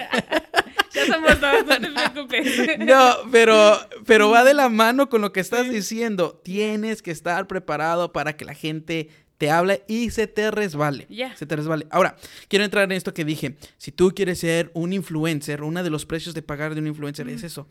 [0.95, 2.79] Ya somos dos, no te preocupes.
[2.79, 6.41] No, pero, pero va de la mano con lo que estás diciendo.
[6.43, 11.07] Tienes que estar preparado para que la gente te hable y se te resbale.
[11.09, 11.35] Ya.
[11.35, 11.87] Se te resbale.
[11.89, 12.15] Ahora,
[12.47, 13.57] quiero entrar en esto que dije.
[13.77, 17.27] Si tú quieres ser un influencer, uno de los precios de pagar de un influencer
[17.29, 17.67] es eso.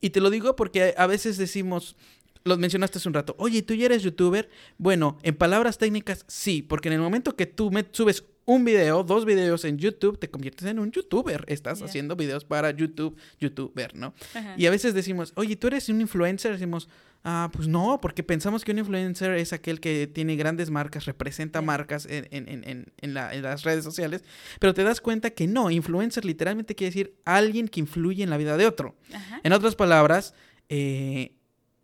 [0.00, 1.96] Y te lo digo porque a veces decimos,
[2.44, 4.48] lo mencionaste hace un rato, oye, ¿tú ya eres youtuber?
[4.78, 9.04] Bueno, en palabras técnicas, sí, porque en el momento que tú me subes un video,
[9.04, 11.44] dos videos en YouTube, te conviertes en un youtuber.
[11.48, 14.14] Estás haciendo videos para YouTube, youtuber, ¿no?
[14.56, 16.52] Y a veces decimos, oye, ¿tú eres un influencer?
[16.52, 16.88] Decimos,
[17.24, 21.60] ah, pues no, porque pensamos que un influencer es aquel que tiene grandes marcas, representa
[21.60, 24.24] marcas en, en, en, las redes sociales,
[24.58, 28.38] pero te das cuenta que no, influencer literalmente quiere decir alguien que influye en la
[28.38, 28.96] vida de otro.
[29.42, 30.32] En otras palabras,
[30.70, 31.34] eh,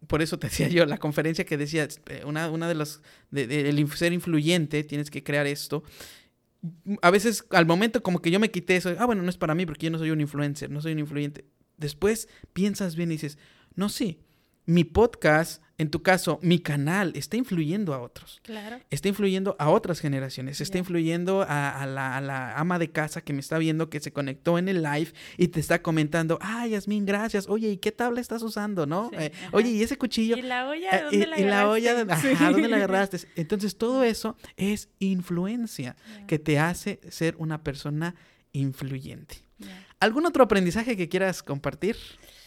[0.07, 3.87] por eso te decía yo, la conferencia que decía, eh, una, una de los, de,
[3.97, 5.85] ser influyente, tienes que crear esto,
[7.03, 9.55] a veces al momento como que yo me quité eso, ah, bueno, no es para
[9.55, 11.45] mí porque yo no soy un influencer, no soy un influyente.
[11.77, 13.39] Después piensas bien y dices,
[13.75, 14.24] no, sí,
[14.67, 18.41] mi podcast en tu caso, mi canal está influyendo a otros.
[18.45, 18.79] Claro.
[18.91, 20.61] Está influyendo a otras generaciones.
[20.61, 24.69] Está influyendo a, la, ama de casa que me está viendo, que se conectó en
[24.69, 27.49] el live y te está comentando, ay, Yasmin, gracias.
[27.49, 28.87] Oye, ¿y qué tabla estás usando?
[28.87, 29.11] ¿no?
[29.15, 30.37] Eh, oye, ¿y ese cuchillo?
[30.37, 30.91] ¿Y la olla?
[30.91, 33.19] Eh, ¿Dónde la y, la olla, ¿dónde la agarraste?
[33.37, 35.97] Entonces, todo eso es influencia
[36.29, 38.15] que te hace ser una persona
[38.53, 39.39] influyente.
[39.99, 41.97] ¿Algún otro aprendizaje que quieras compartir?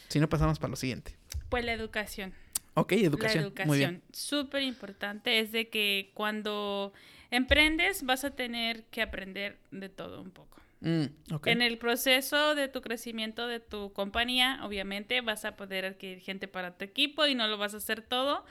[0.07, 1.16] Si no, pasamos para lo siguiente.
[1.49, 2.33] Pues la educación.
[2.73, 3.43] Ok, educación.
[3.43, 4.03] La educación.
[4.11, 6.93] Súper importante es de que cuando
[7.31, 10.57] emprendes vas a tener que aprender de todo un poco.
[10.81, 11.05] Mm,
[11.45, 16.47] en el proceso de tu crecimiento de tu compañía, obviamente vas a poder adquirir gente
[16.47, 18.45] para tu equipo y no lo vas a hacer todo,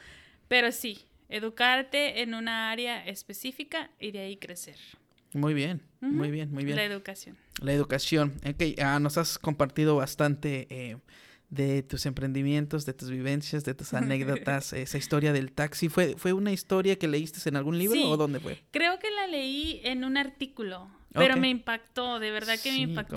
[0.48, 4.76] pero sí, educarte en una área específica y de ahí crecer.
[5.34, 6.76] Muy bien, muy bien, muy bien.
[6.76, 7.36] La educación.
[7.60, 8.34] La educación.
[8.44, 10.96] Ok, ah, nos has compartido bastante eh,
[11.48, 15.88] de tus emprendimientos, de tus vivencias, de tus anécdotas, esa historia del taxi.
[15.88, 18.62] ¿Fue, ¿Fue una historia que leíste en algún libro o dónde fue?
[18.70, 23.16] Creo que la leí en un artículo, pero me impactó, de verdad que me impactó.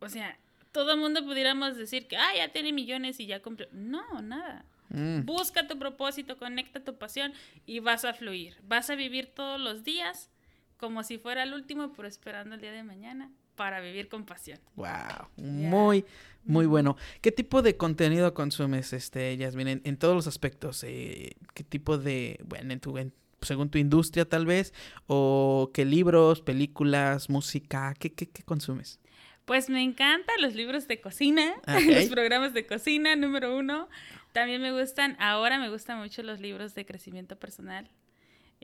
[0.00, 0.38] o sea,
[0.72, 3.68] todo el mundo pudiéramos decir que, ah, ya tiene millones y ya cumplió.
[3.72, 4.64] No, nada.
[4.88, 5.24] Mm.
[5.24, 7.32] Busca tu propósito, conecta tu pasión
[7.66, 8.56] y vas a fluir.
[8.64, 10.30] Vas a vivir todos los días
[10.76, 14.58] como si fuera el último, pero esperando el día de mañana para vivir con pasión.
[14.74, 16.04] Wow, muy,
[16.44, 16.96] muy bueno.
[17.20, 20.84] ¿Qué tipo de contenido consumes, este, Yasmin, en, todos los aspectos?
[20.84, 22.94] Eh, ¿Qué tipo de, bueno, en tu,
[23.42, 24.72] según tu industria tal vez,
[25.06, 29.00] o qué libros, películas, música, ¿qué, qué, qué consumes?
[29.44, 33.88] Pues me encantan los libros de cocina, los programas de cocina, número uno.
[34.32, 37.90] También me gustan, ahora me gustan mucho los libros de crecimiento personal.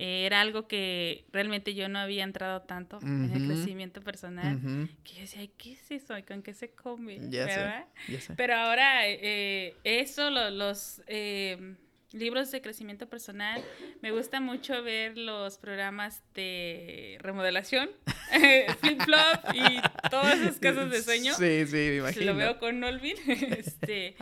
[0.02, 4.58] Eh, era algo que realmente yo no había entrado tanto en el crecimiento personal.
[5.04, 6.14] Que yo decía, ¿qué es eso?
[6.26, 7.18] ¿Con qué se come?
[7.18, 7.84] ¿verdad?
[8.34, 11.76] Pero ahora eh, eso, los eh,
[12.12, 13.62] libros de crecimiento personal,
[14.00, 17.90] me gusta mucho ver los programas de remodelación,
[18.80, 21.34] flip flop y todas esas casas de sueño.
[21.34, 22.24] Sí, sí, me imagino.
[22.24, 23.16] Lo veo con Nolvin.
[23.26, 24.16] este,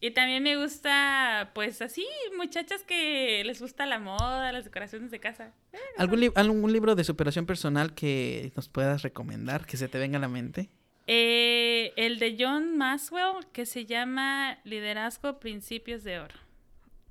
[0.00, 5.20] y también me gusta, pues así, muchachas que les gusta la moda, las decoraciones de
[5.20, 5.52] casa.
[5.98, 10.20] ¿Algún, ¿Algún libro de superación personal que nos puedas recomendar, que se te venga a
[10.20, 10.70] la mente?
[11.06, 16.36] Eh, el de John Maxwell, que se llama Liderazgo Principios de Oro.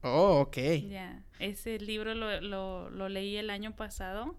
[0.01, 0.57] Oh, ok.
[0.89, 4.35] Ya, ese libro lo, lo, lo leí el año pasado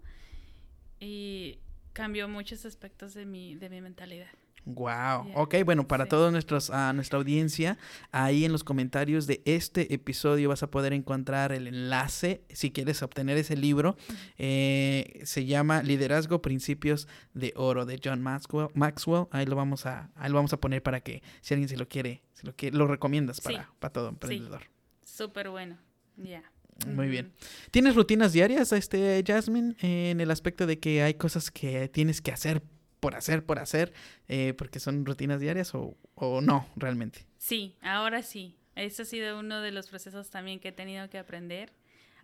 [0.99, 1.59] y
[1.93, 4.29] cambió muchos aspectos de mi, de mi mentalidad.
[4.65, 5.31] Wow.
[5.35, 7.77] Ok, bueno, para toda nuestra audiencia,
[8.11, 13.01] ahí en los comentarios de este episodio vas a poder encontrar el enlace si quieres
[13.01, 13.97] obtener ese libro.
[14.37, 18.67] Eh, se llama Liderazgo Principios de Oro de John Maxwell.
[18.75, 19.25] Maxwell.
[19.31, 21.87] Ahí lo vamos a, ahí lo vamos a poner para que si alguien se lo
[21.87, 24.61] quiere, se lo quiere, lo recomiendas para, para todo emprendedor.
[25.03, 25.77] Súper bueno.
[26.17, 26.43] Ya.
[26.87, 27.33] Muy bien.
[27.69, 32.31] ¿Tienes rutinas diarias, este Jasmine, en el aspecto de que hay cosas que tienes que
[32.31, 32.63] hacer
[33.01, 33.91] por hacer, por hacer,
[34.29, 37.25] eh, porque son rutinas diarias o, o no, realmente.
[37.37, 38.55] Sí, ahora sí.
[38.75, 41.73] Eso ha sido uno de los procesos también que he tenido que aprender,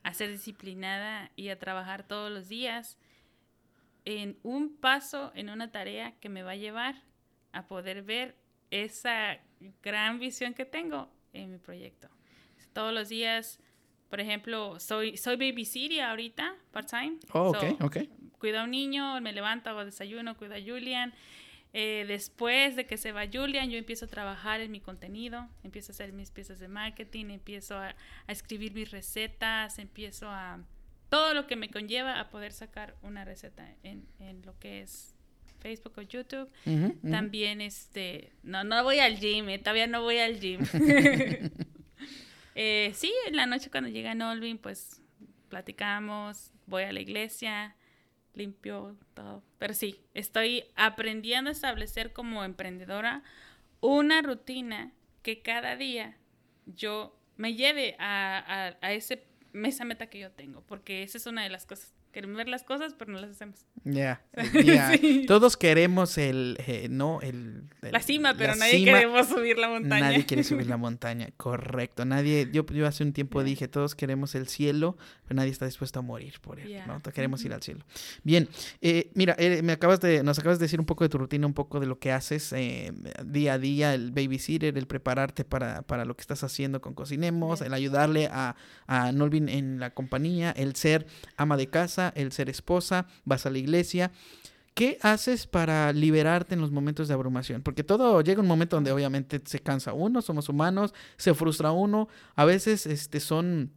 [0.03, 2.97] a ser disciplinada y a trabajar todos los días
[4.05, 7.03] en un paso, en una tarea que me va a llevar
[7.51, 8.37] a poder ver
[8.69, 9.39] esa
[9.81, 12.07] gran visión que tengo en mi proyecto.
[12.71, 13.59] Todos los días,
[14.09, 17.17] por ejemplo, soy, soy babysitter ahorita, part-time.
[17.33, 17.97] Oh, ok, ok
[18.39, 21.13] cuido a un niño, me levanto, hago desayuno, cuido a Julian.
[21.73, 25.91] Eh, después de que se va Julian, yo empiezo a trabajar en mi contenido, empiezo
[25.91, 27.95] a hacer mis piezas de marketing, empiezo a,
[28.27, 30.59] escribir mis recetas, empiezo a
[31.09, 35.13] todo lo que me conlleva a poder sacar una receta en, en lo que es
[35.59, 36.49] Facebook o YouTube.
[37.09, 40.61] También, este, no, no voy al gym, eh, todavía no voy al gym.
[42.55, 45.01] eh, sí, en la noche cuando llega Nolvin, pues
[45.49, 47.75] platicamos, voy a la iglesia,
[48.37, 49.43] limpio, todo.
[49.57, 53.23] Pero sí, estoy aprendiendo a establecer como emprendedora
[53.81, 56.17] una rutina que cada día
[56.65, 61.25] yo me lleve a, a, a ese, esa meta que yo tengo, porque esa es
[61.25, 63.63] una de las cosas queremos ver las cosas, pero no las hacemos.
[63.83, 64.23] Ya,
[65.27, 70.09] Todos queremos el, eh, no, el, La cima, pero nadie queremos subir la montaña.
[70.09, 72.05] Nadie quiere subir la montaña, correcto.
[72.05, 74.97] Nadie, yo, yo hace un tiempo dije, todos queremos el cielo,
[75.27, 76.99] pero nadie está dispuesto a morir por él, ¿no?
[77.01, 77.85] Todos queremos ir al cielo.
[78.23, 78.49] Bien,
[78.81, 81.45] eh, mira, eh, me acabas de, nos acabas de decir un poco de tu rutina,
[81.45, 82.51] un poco de lo que haces
[83.25, 87.61] día a día, el babysitter, el prepararte para, para lo que estás haciendo con Cocinemos,
[87.61, 88.55] el ayudarle a,
[88.87, 91.05] a Nolvin en la compañía, el ser
[91.35, 94.11] ama de casa, el ser esposa, vas a la iglesia.
[94.73, 97.63] ¿Qué haces para liberarte en los momentos de abrumación?
[97.63, 102.07] Porque todo llega un momento donde obviamente se cansa uno, somos humanos, se frustra uno,
[102.35, 103.71] a veces este son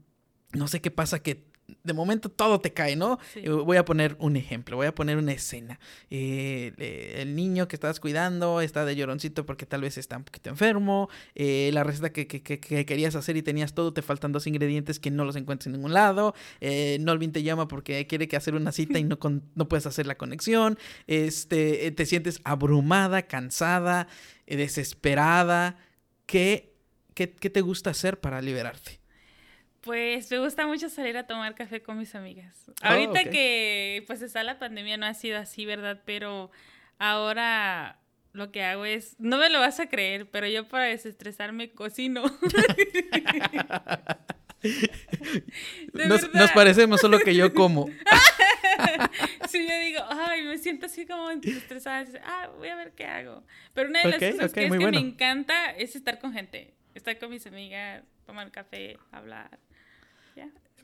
[0.53, 1.50] no sé qué pasa que
[1.83, 3.19] de momento todo te cae, ¿no?
[3.35, 5.81] Eh, voy a poner un ejemplo, voy a poner una escena.
[6.11, 10.51] Eh, el niño que estás cuidando está de lloroncito porque tal vez está un poquito
[10.51, 11.09] enfermo.
[11.35, 15.25] Eh, la receta que, querías hacer y tenías todo, te faltan dos ingredientes que no
[15.25, 16.35] los encuentras en ningún lado.
[17.01, 19.19] Nolvin te llama porque quiere que hacer una cita y no,
[19.55, 20.79] no puedes hacer la conexión.
[21.07, 24.09] Este, te sientes abrumada, cansada,
[24.47, 25.79] desesperada.
[26.27, 26.75] ¿Qué,
[27.15, 29.00] qué te gusta hacer para liberarte?
[29.81, 32.71] Pues me gusta mucho salir a tomar café con mis amigas.
[32.83, 36.03] Ah, Ahorita que pues está la pandemia no ha sido así, ¿verdad?
[36.05, 36.51] Pero
[36.99, 37.99] ahora
[38.33, 42.23] lo que hago es, no me lo vas a creer, pero yo para desestresarme cocino.
[45.95, 47.87] nos, nos, parecemos, solo que yo como.
[49.49, 52.07] sí, yo digo, ay, me siento así como estresada.
[52.25, 53.43] Ah, voy a ver qué hago.
[53.75, 56.75] Pero una de las cosas que, es que me encanta es estar con gente.
[56.95, 59.59] Estar con mis amigas, tomar café, hablar.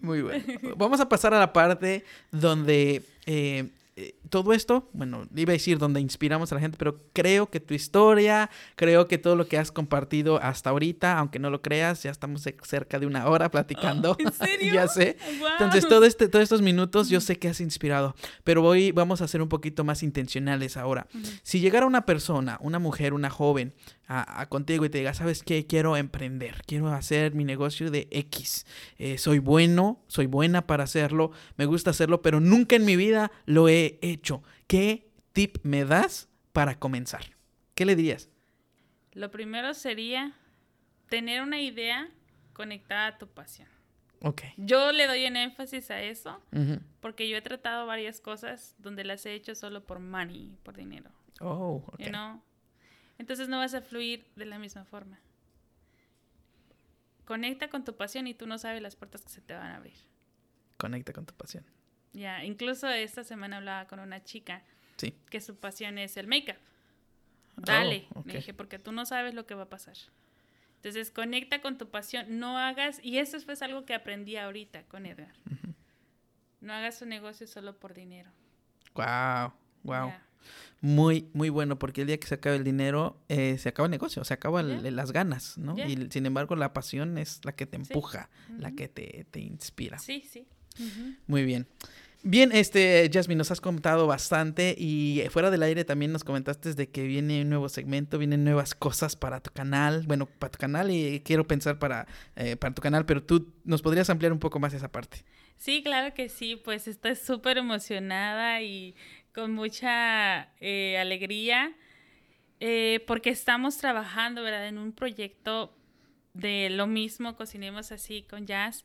[0.00, 0.44] Muy bueno.
[0.76, 3.68] Vamos a pasar a la parte donde eh,
[3.98, 7.60] eh, todo esto, bueno, iba a decir donde inspiramos a la gente, pero creo que
[7.60, 12.02] tu historia, creo que todo lo que has compartido hasta ahorita, aunque no lo creas,
[12.02, 14.14] ya estamos cerca de una hora platicando.
[14.18, 14.74] ¿En serio?
[14.74, 15.16] ya sé.
[15.52, 19.28] Entonces, todo este, todos estos minutos yo sé que has inspirado, pero voy, vamos a
[19.28, 21.06] ser un poquito más intencionales ahora.
[21.42, 23.72] Si llegara una persona, una mujer, una joven,
[24.08, 25.66] a, contigo y te diga, ¿sabes qué?
[25.66, 28.66] Quiero emprender, quiero hacer mi negocio de X.
[28.98, 33.32] Eh, soy bueno, soy buena para hacerlo, me gusta hacerlo, pero nunca en mi vida
[33.46, 34.42] lo he hecho.
[34.66, 37.36] ¿Qué tip me das para comenzar?
[37.74, 38.28] ¿Qué le dirías?
[39.12, 40.34] Lo primero sería
[41.08, 42.10] tener una idea
[42.52, 43.68] conectada a tu pasión.
[44.22, 44.42] Ok.
[44.56, 46.42] Yo le doy un énfasis a eso
[47.00, 51.10] porque yo he tratado varias cosas donde las he hecho solo por money, por dinero.
[51.40, 52.00] Oh, ok.
[53.18, 55.18] Entonces no vas a fluir de la misma forma.
[57.24, 59.76] Conecta con tu pasión y tú no sabes las puertas que se te van a
[59.76, 59.98] abrir.
[60.76, 61.64] Conecta con tu pasión.
[62.12, 64.62] Ya, incluso esta semana hablaba con una chica
[64.96, 65.14] sí.
[65.30, 66.56] que su pasión es el make-up.
[67.56, 69.96] Dale, oh, dije, porque tú no sabes lo que va a pasar.
[70.76, 75.06] Entonces, conecta con tu pasión, no hagas, y eso fue algo que aprendí ahorita con
[75.06, 75.34] Edgar.
[76.60, 78.30] No hagas un negocio solo por dinero.
[78.94, 79.52] Wow,
[79.82, 80.12] wow
[80.80, 83.90] muy, muy bueno, porque el día que se acabe el dinero, eh, se acaba el
[83.90, 85.76] negocio, se acaban las ganas, ¿no?
[85.78, 89.98] Y sin embargo, la pasión es la que te empuja, la que te, te, inspira.
[89.98, 90.46] Sí, sí.
[91.26, 91.66] Muy bien.
[92.22, 96.88] Bien, este, Jasmine, nos has contado bastante y fuera del aire también nos comentaste de
[96.88, 100.90] que viene un nuevo segmento, vienen nuevas cosas para tu canal, bueno, para tu canal
[100.90, 104.58] y quiero pensar para, eh, para tu canal, pero tú nos podrías ampliar un poco
[104.58, 105.24] más esa parte.
[105.56, 108.96] Sí, claro que sí, pues estoy súper emocionada y
[109.32, 111.76] con mucha eh, alegría
[112.58, 115.76] eh, porque estamos trabajando, ¿verdad?, en un proyecto
[116.32, 118.84] de lo mismo, cocinemos así con jazz,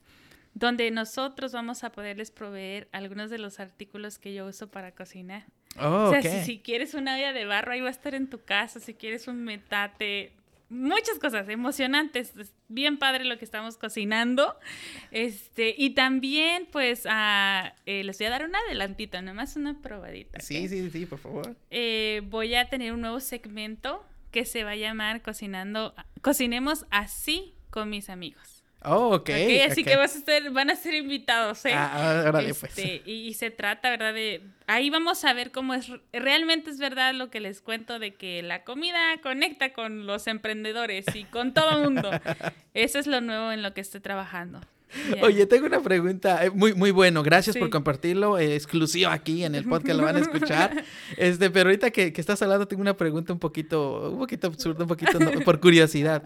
[0.54, 5.46] donde nosotros vamos a poderles proveer algunos de los artículos que yo uso para cocinar.
[5.80, 8.30] Oh, o sea, si, si, quieres una olla de barro, ahí va a estar en
[8.30, 10.34] tu casa, si quieres un metate,
[10.72, 12.34] muchas cosas emocionantes.
[12.68, 14.56] bien padre lo que estamos cocinando.
[15.12, 20.40] Este, y también, pues, uh, les voy a dar un adelantito, más una probadita.
[20.40, 21.56] Sí, sí, sí, por favor.
[21.70, 27.54] Eh, voy a tener un nuevo segmento que se va a llamar Cocinando, Cocinemos así
[27.70, 28.61] con mis amigos.
[28.84, 29.30] Oh, ok.
[29.70, 31.74] así que vas a estar, van a ser invitados, ¿eh?
[31.74, 32.78] Ah, órale, pues.
[32.78, 34.14] Este, y, se trata, ¿verdad?
[34.14, 34.42] De.
[34.66, 35.92] Ahí vamos a ver cómo es.
[36.12, 41.06] Realmente es verdad lo que les cuento de que la comida conecta con los emprendedores
[41.14, 42.10] y con todo el mundo.
[42.74, 44.62] Eso es lo nuevo en lo que estoy trabajando.
[45.22, 47.24] Oye, tengo una pregunta eh, muy, muy bueno.
[47.24, 48.38] Gracias por compartirlo.
[48.38, 50.84] Eh, exclusivo aquí en el podcast lo van a escuchar.
[51.18, 54.84] Este, pero ahorita que, que, estás hablando, tengo una pregunta un poquito, un poquito absurda,
[54.84, 56.24] un poquito por curiosidad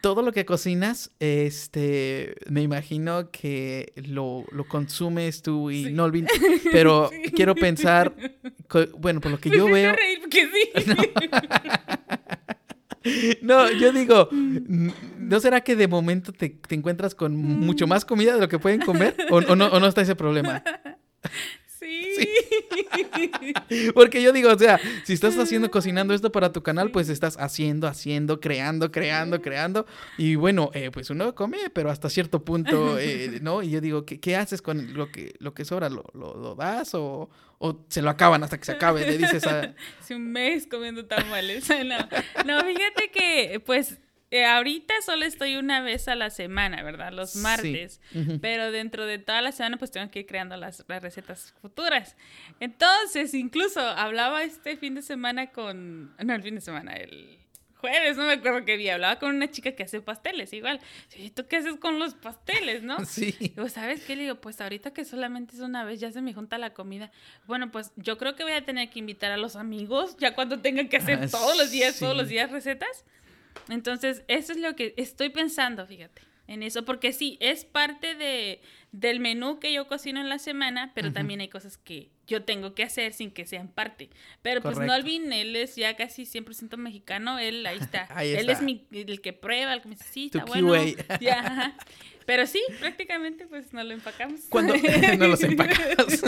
[0.00, 6.30] todo lo que cocinas, este, me imagino que lo, lo consumes tú y no olvides,
[6.72, 8.14] pero quiero pensar,
[8.98, 9.94] bueno, por lo que yo veo...
[13.40, 13.70] No.
[13.72, 18.40] yo digo, ¿no será que de momento te, te encuentras con mucho más comida de
[18.40, 19.16] lo que pueden comer?
[19.30, 20.62] ¿O, no, o no está ese problema?
[23.94, 27.36] Porque yo digo, o sea, si estás haciendo, cocinando esto para tu canal, pues estás
[27.38, 29.86] haciendo, haciendo, creando, creando, creando.
[30.18, 33.62] Y bueno, eh, pues uno come, pero hasta cierto punto, eh, ¿no?
[33.62, 35.88] Y yo digo, ¿qué, ¿qué, haces con lo que, lo que sobra?
[35.88, 39.06] ¿Lo, lo, das o, o, se lo acaban hasta que se acabe?
[39.06, 39.74] Le dices a...
[40.10, 41.68] un mes comiendo tamales.
[41.68, 41.98] No,
[42.44, 43.98] no fíjate que, pues
[44.30, 47.12] eh, ahorita solo estoy una vez a la semana, ¿verdad?
[47.12, 48.00] Los martes.
[48.40, 52.16] Pero dentro de toda la semana, pues tengo que ir creando las, recetas futuras.
[52.60, 56.14] Entonces, incluso hablaba este fin de semana con.
[56.24, 57.40] No, el fin de semana, el
[57.80, 58.94] jueves, no me acuerdo qué día.
[58.94, 60.80] Hablaba con una chica que hace pasteles, igual.
[61.16, 63.04] ¿Y tú qué haces con los pasteles, no?
[63.04, 63.34] Sí.
[63.40, 64.14] Digo, ¿sabes qué?
[64.14, 67.10] Le digo, pues ahorita que solamente es una vez, ya se me junta la comida.
[67.46, 70.60] Bueno, pues yo creo que voy a tener que invitar a los amigos, ya cuando
[70.60, 73.04] tengan que hacer ah, todos los días, todos los días recetas.
[73.68, 78.60] Entonces, eso es lo que estoy pensando, fíjate, en eso, porque sí, es parte de,
[78.90, 82.74] del menú que yo cocino en la semana, pero también hay cosas que yo tengo
[82.74, 84.10] que hacer sin que sean parte.
[84.42, 88.08] Pero pues no olviden, él es ya casi 100% mexicano, él ahí está.
[88.22, 90.74] él es mi, el que prueba, el que me dice, sí, está bueno.
[91.20, 91.76] Ya,
[92.26, 94.40] pero sí, prácticamente pues nos lo empacamos.
[94.48, 94.74] Cuando
[95.18, 96.20] no los empacamos.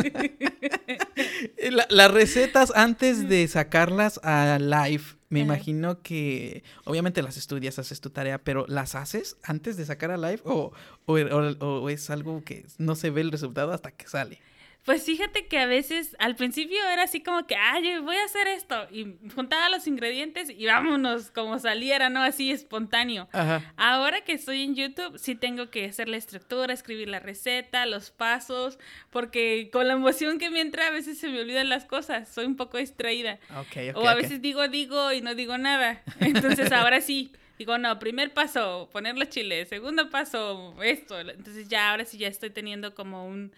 [1.89, 5.03] las recetas antes de sacarlas a live,
[5.33, 10.11] me imagino que obviamente las estudias, haces tu tarea, pero ¿las haces antes de sacar
[10.11, 10.72] a live o,
[11.07, 14.39] o, es algo que no se ve el resultado hasta que sale?
[14.85, 18.49] Pues fíjate que a veces, al principio era así como que, ay, voy a hacer
[18.49, 18.89] esto.
[18.91, 22.20] Y juntaba los ingredientes y vámonos, como saliera, ¿no?
[22.22, 23.28] Así espontáneo.
[23.33, 23.72] Ajá.
[23.76, 28.11] Ahora que estoy en YouTube, sí tengo que hacer la estructura, escribir la receta, los
[28.11, 28.78] pasos,
[29.11, 32.28] porque con la emoción que me entra a veces se me olvidan las cosas.
[32.28, 33.39] Soy un poco distraída.
[33.51, 33.97] Ok, ok.
[33.97, 36.03] o a veces digo, digo y no digo nada.
[36.20, 37.33] Entonces ahora sí.
[37.59, 39.68] Digo, no, primer paso, poner los chiles.
[39.68, 41.20] Segundo paso, esto.
[41.20, 43.53] Entonces ya, ahora sí ya estoy teniendo como un,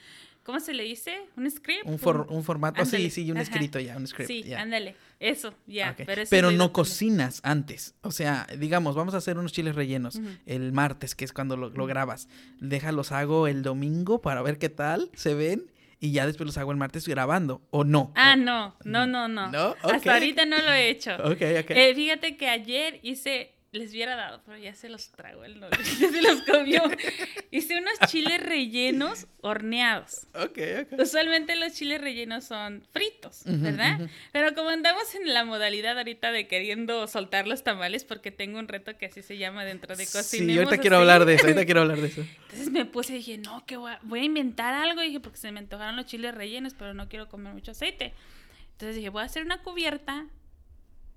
[0.44, 1.16] ¿cómo se le dice?
[1.36, 1.84] ¿Un script?
[1.86, 3.42] Un, for- un formato, Ándale, sí, sí, un ajá.
[3.44, 4.28] escrito ya, un script.
[4.28, 4.60] Sí, ya.
[4.60, 4.94] ándale.
[5.18, 5.96] Eso, ya.
[5.96, 7.94] Pero, eso no cocinas antes.
[8.02, 11.70] O sea, digamos, vamos a hacer unos chiles rellenos el martes, que es cuando lo,
[11.70, 12.28] lo grabas.
[12.60, 15.70] Déjalos hago el domingo para ver qué tal se ven
[16.00, 17.62] y ya después los hago el martes grabando.
[17.70, 18.12] ¿O no?
[18.14, 19.44] Ah, no, no, no, no.
[19.82, 21.12] Hasta ahorita no lo he hecho.
[21.24, 21.70] Ok, ok.
[21.70, 25.76] Eh, fíjate que ayer hice, les hubiera dado, pero ya se los trago el novio,
[26.00, 26.82] ya se los comió.
[27.50, 30.26] Hice unos chiles rellenos horneados.
[30.34, 30.58] ok,
[30.92, 31.00] ok.
[31.00, 34.00] Usualmente los chiles rellenos son fritos, ¿verdad?
[34.32, 38.68] Pero como andamos en la modalidad ahorita de queriendo soltar los tamales, porque tengo un
[38.68, 41.00] reto que así se llama dentro de Cocinemos Sí, ahorita quiero Así.
[41.02, 42.20] hablar de eso, ahorita quiero hablar de eso.
[42.44, 45.02] Entonces me puse y dije, no, que voy a, voy a inventar algo.
[45.02, 48.12] Y dije, porque se me antojaron los chiles rellenos, pero no quiero comer mucho aceite.
[48.72, 50.26] Entonces dije, voy a hacer una cubierta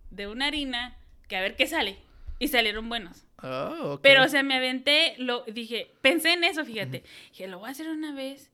[0.09, 0.95] de una harina
[1.27, 1.97] que a ver qué sale.
[2.39, 3.25] Y salieron buenos.
[3.41, 4.01] Oh, ok.
[4.01, 7.03] Pero, o sea, me aventé, lo dije, pensé en eso, fíjate.
[7.31, 8.51] Dije, lo voy a hacer una vez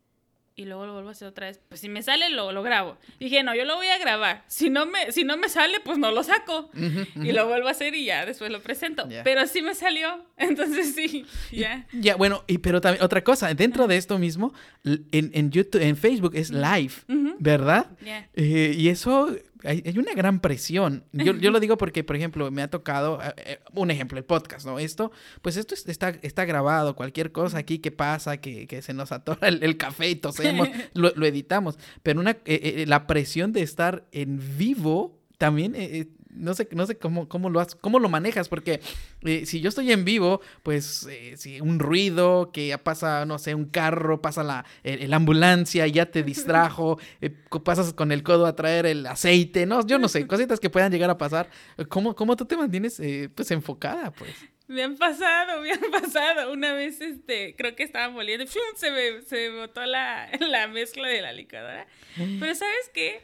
[0.56, 1.60] y luego lo vuelvo a hacer otra vez.
[1.68, 2.98] Pues si me sale, lo, lo grabo.
[3.20, 4.44] Dije, no, yo lo voy a grabar.
[4.48, 6.70] Si no me, si no me sale, pues no lo saco.
[7.16, 9.08] Y lo vuelvo a hacer y ya después lo presento.
[9.24, 10.26] Pero sí me salió.
[10.38, 11.88] Entonces sí, ya.
[11.92, 14.54] Ya, bueno, y pero también otra cosa, dentro de esto mismo,
[14.84, 16.94] en, en YouTube, en Facebook es live.
[17.40, 17.88] ¿verdad?
[18.36, 21.04] Eh, y eso, hay, hay una gran presión.
[21.14, 24.26] Yo, yo lo digo porque, por ejemplo, me ha tocado, eh, eh, un ejemplo, el
[24.26, 24.80] podcast, ¿no?
[24.80, 25.12] Esto,
[25.42, 29.12] pues esto es- está, está grabado, cualquier cosa aquí que pasa, que, que se nos
[29.12, 31.78] atora el, el café y tosemos, lo, lo editamos.
[32.04, 35.74] Pero una, eh, eh, la presión de estar en vivo también...
[35.76, 38.80] eh, no sé, no sé cómo, cómo, lo, has- cómo lo manejas, porque
[39.24, 43.40] eh, si yo estoy en vivo, pues eh, si un ruido, que ya pasa, no
[43.40, 47.30] sé, un carro, pasa la, el- la ambulancia, ya te distrajo, eh,
[47.64, 50.92] pasas con el codo a traer el aceite, no, yo no sé, cositas que puedan
[50.92, 51.50] llegar a pasar.
[51.90, 54.32] ¿Cómo, cómo tú te mantienes eh, pues enfocada, pues?
[54.66, 56.52] Me han pasado, me han pasado.
[56.54, 58.62] Una vez, este, creo que estaba moliendo ¡fum!
[58.78, 61.86] se me, se me botó la, la mezcla de la licuadora.
[62.16, 63.22] Pero ¿sabes qué?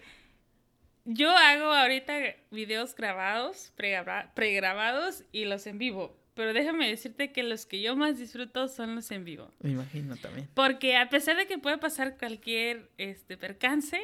[1.06, 2.14] Yo hago ahorita
[2.52, 6.16] videos grabados, pregra- pregrabados y los en vivo.
[6.36, 9.52] Pero déjame decirte que los que yo más disfruto son los en vivo.
[9.60, 10.48] Me imagino también.
[10.54, 14.00] Porque a pesar de que puede pasar cualquier este, percance,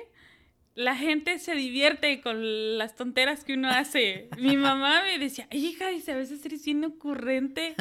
[0.73, 4.27] la gente se divierte con las tonteras que uno hace.
[4.37, 7.75] Mi mamá me decía, "Ay, hija, dice, a veces eres bien ocurrente.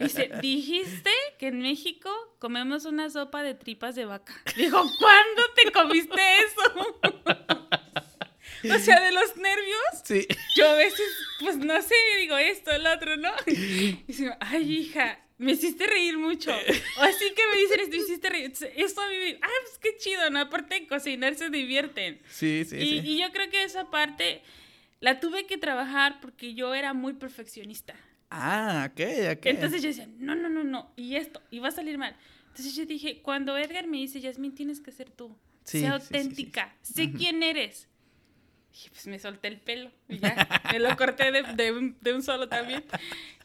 [0.00, 4.32] Dice, dijiste que en México comemos una sopa de tripas de vaca.
[4.56, 7.00] Dijo, ¿cuándo te comiste eso?
[8.74, 10.26] o sea, de los nervios, Sí.
[10.56, 11.06] yo a veces,
[11.40, 13.30] pues no sé, digo esto, el otro, ¿no?
[13.46, 16.50] Y dice, ay, hija, me hiciste reír mucho.
[16.52, 18.52] O así que me dicen, me hiciste reír.
[18.76, 20.40] Esto a mí, me- ah, pues qué chido, ¿no?
[20.40, 22.20] Aparte de cocinar, se divierten.
[22.30, 23.02] Sí, sí, y, sí.
[23.04, 24.42] y yo creo que esa parte
[25.00, 27.94] la tuve que trabajar porque yo era muy perfeccionista.
[28.30, 29.00] Ah, ok,
[29.38, 29.46] ok.
[29.46, 32.16] Entonces yo decía, no, no, no, no, y esto, y va a salir mal.
[32.48, 35.36] Entonces yo dije, cuando Edgar me dice, Yasmin, tienes que ser tú.
[35.64, 37.88] Sí, sé sí, sí, sí, auténtica, sé quién eres.
[38.74, 42.12] Y pues me solté el pelo y ya, me lo corté de, de un, de
[42.12, 42.84] un solo también.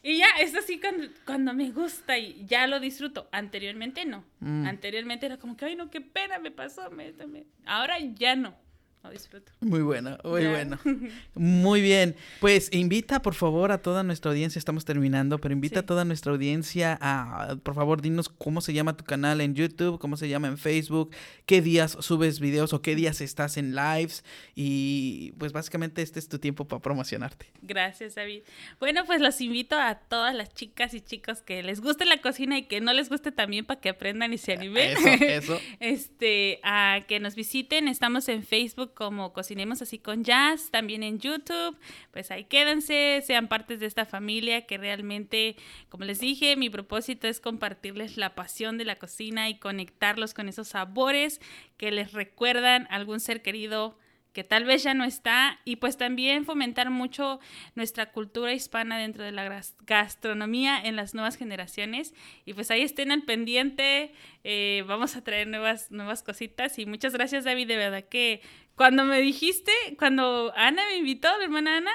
[0.01, 3.29] Y ya, es así cuando, cuando me gusta y ya lo disfruto.
[3.31, 4.23] Anteriormente no.
[4.39, 4.65] Mm.
[4.65, 6.89] Anteriormente era como que, ay, no, qué pena, me pasó.
[6.89, 8.55] Me, me- Ahora ya no.
[9.01, 9.51] Lo disfruto.
[9.61, 10.77] Muy bueno, muy bueno.
[11.33, 12.15] Muy bien.
[12.41, 15.79] Pues invita por favor a toda nuestra audiencia, estamos terminando, pero invita Sí.
[15.79, 19.99] a toda nuestra audiencia a, por favor, dinos cómo se llama tu canal en YouTube,
[19.99, 21.11] cómo se llama en Facebook,
[21.45, 26.27] qué días subes videos o qué días estás en lives y pues básicamente este es
[26.27, 27.51] tu tiempo para promocionarte.
[27.61, 28.41] Gracias, David.
[28.81, 32.57] Bueno, pues los invito a todas las chicas y chicos que les guste la cocina
[32.57, 34.91] y que no les guste también para que aprendan y se animen.
[34.97, 35.07] Eso,
[35.53, 35.59] eso.
[35.79, 37.87] Este, a que nos visiten.
[37.87, 41.77] Estamos en Facebook como Cocinemos Así con Jazz, también en YouTube.
[42.11, 45.55] Pues ahí quédense, sean partes de esta familia que realmente,
[45.89, 50.49] como les dije, mi propósito es compartirles la pasión de la cocina y conectarlos con
[50.49, 51.41] esos sabores
[51.77, 53.97] que les recuerdan a algún ser querido
[54.33, 57.39] que tal vez ya no está y pues también fomentar mucho
[57.75, 62.13] nuestra cultura hispana dentro de la gastronomía en las nuevas generaciones
[62.45, 67.13] y pues ahí estén al pendiente eh, vamos a traer nuevas nuevas cositas y muchas
[67.13, 68.41] gracias David de verdad que
[68.79, 71.91] cuando me dijiste, cuando Ana me invitó, la hermana Ana,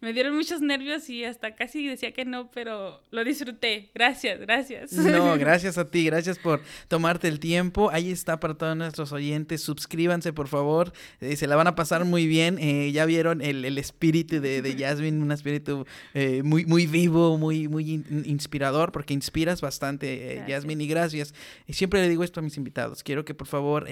[0.00, 3.90] me dieron muchos nervios y hasta casi decía que no, pero lo disfruté.
[3.92, 4.92] Gracias, gracias.
[4.92, 7.90] No, gracias a ti, gracias por tomarte el tiempo.
[7.90, 9.62] Ahí está para todos nuestros oyentes.
[9.62, 10.92] Suscríbanse, por favor.
[11.20, 12.56] Eh, se la van a pasar muy bien.
[12.60, 17.66] Eh, ya vieron el, espíritu de, de, Jasmine, un espíritu eh, muy, muy vivo, muy,
[17.66, 21.34] muy inspirador, porque inspiras bastante, Jasmine, y gracias.
[21.66, 23.02] Y siempre le digo esto a mis invitados.
[23.02, 23.88] Quiero que, por favor,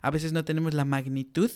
[0.00, 1.50] a veces no tenemos la magnitud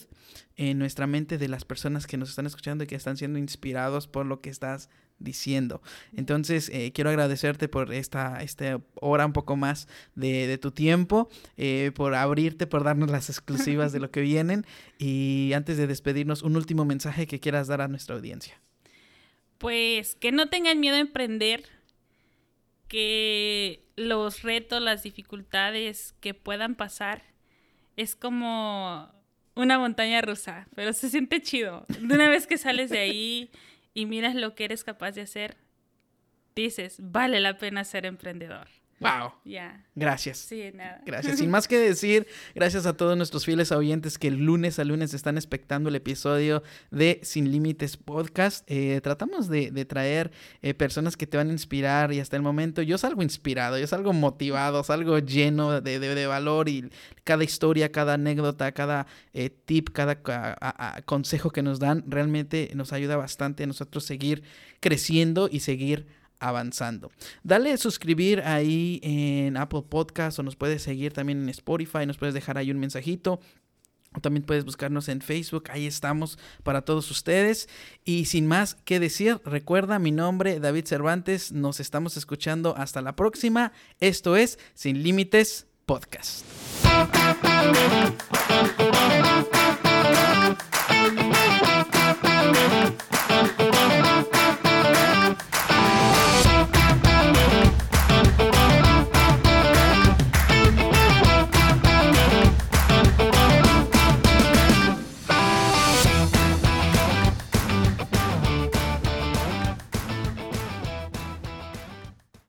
[0.56, 4.06] en nuestra mente de las personas que nos están escuchando y que están siendo inspirados
[4.06, 4.88] por lo que estás
[5.18, 5.82] diciendo.
[6.14, 11.92] Entonces, eh, quiero agradecerte por esta, esta hora un poco más de, tu tiempo, eh,
[11.94, 14.66] por abrirte, por darnos las exclusivas de lo que vienen.
[14.98, 18.60] Y antes de despedirnos, un último mensaje que quieras dar a nuestra audiencia.
[19.58, 21.64] Pues que no tengan miedo a emprender,
[22.88, 27.22] que los retos, las dificultades que puedan pasar,
[27.96, 29.10] es como
[29.56, 31.84] una montaña rusa, pero se siente chido.
[31.88, 33.50] De una vez que sales de ahí
[33.94, 35.56] y miras lo que eres capaz de hacer,
[36.54, 38.68] dices, vale la pena ser emprendedor.
[38.98, 39.32] Wow.
[39.44, 39.84] Ya.
[39.94, 40.38] Gracias.
[40.38, 41.02] Sí, nada.
[41.04, 41.38] Gracias.
[41.38, 45.12] Sin más que decir, gracias a todos nuestros fieles oyentes que el lunes a lunes
[45.12, 48.64] están expectando el episodio de Sin Límites Podcast.
[48.68, 50.30] Eh, tratamos de, traer
[50.62, 53.86] eh, personas que te van a inspirar y hasta el momento yo salgo inspirado, yo
[53.86, 56.88] salgo motivado, salgo lleno de, de, valor y
[57.24, 60.22] cada historia, cada anécdota, cada eh, tip, cada
[61.04, 64.42] consejo que nos dan realmente nos ayuda bastante a nosotros seguir
[64.80, 66.06] creciendo y seguir
[66.38, 67.10] avanzando.
[67.42, 72.34] Dale suscribir ahí en Apple Podcast o nos puedes seguir también en Spotify, nos puedes
[72.34, 73.40] dejar ahí un mensajito.
[74.14, 77.68] O también puedes buscarnos en Facebook, ahí estamos para todos ustedes.
[78.02, 83.14] Y sin más que decir, recuerda mi nombre, David Cervantes, nos estamos escuchando hasta la
[83.14, 83.72] próxima.
[84.00, 86.46] Esto es Sin Límites Podcast.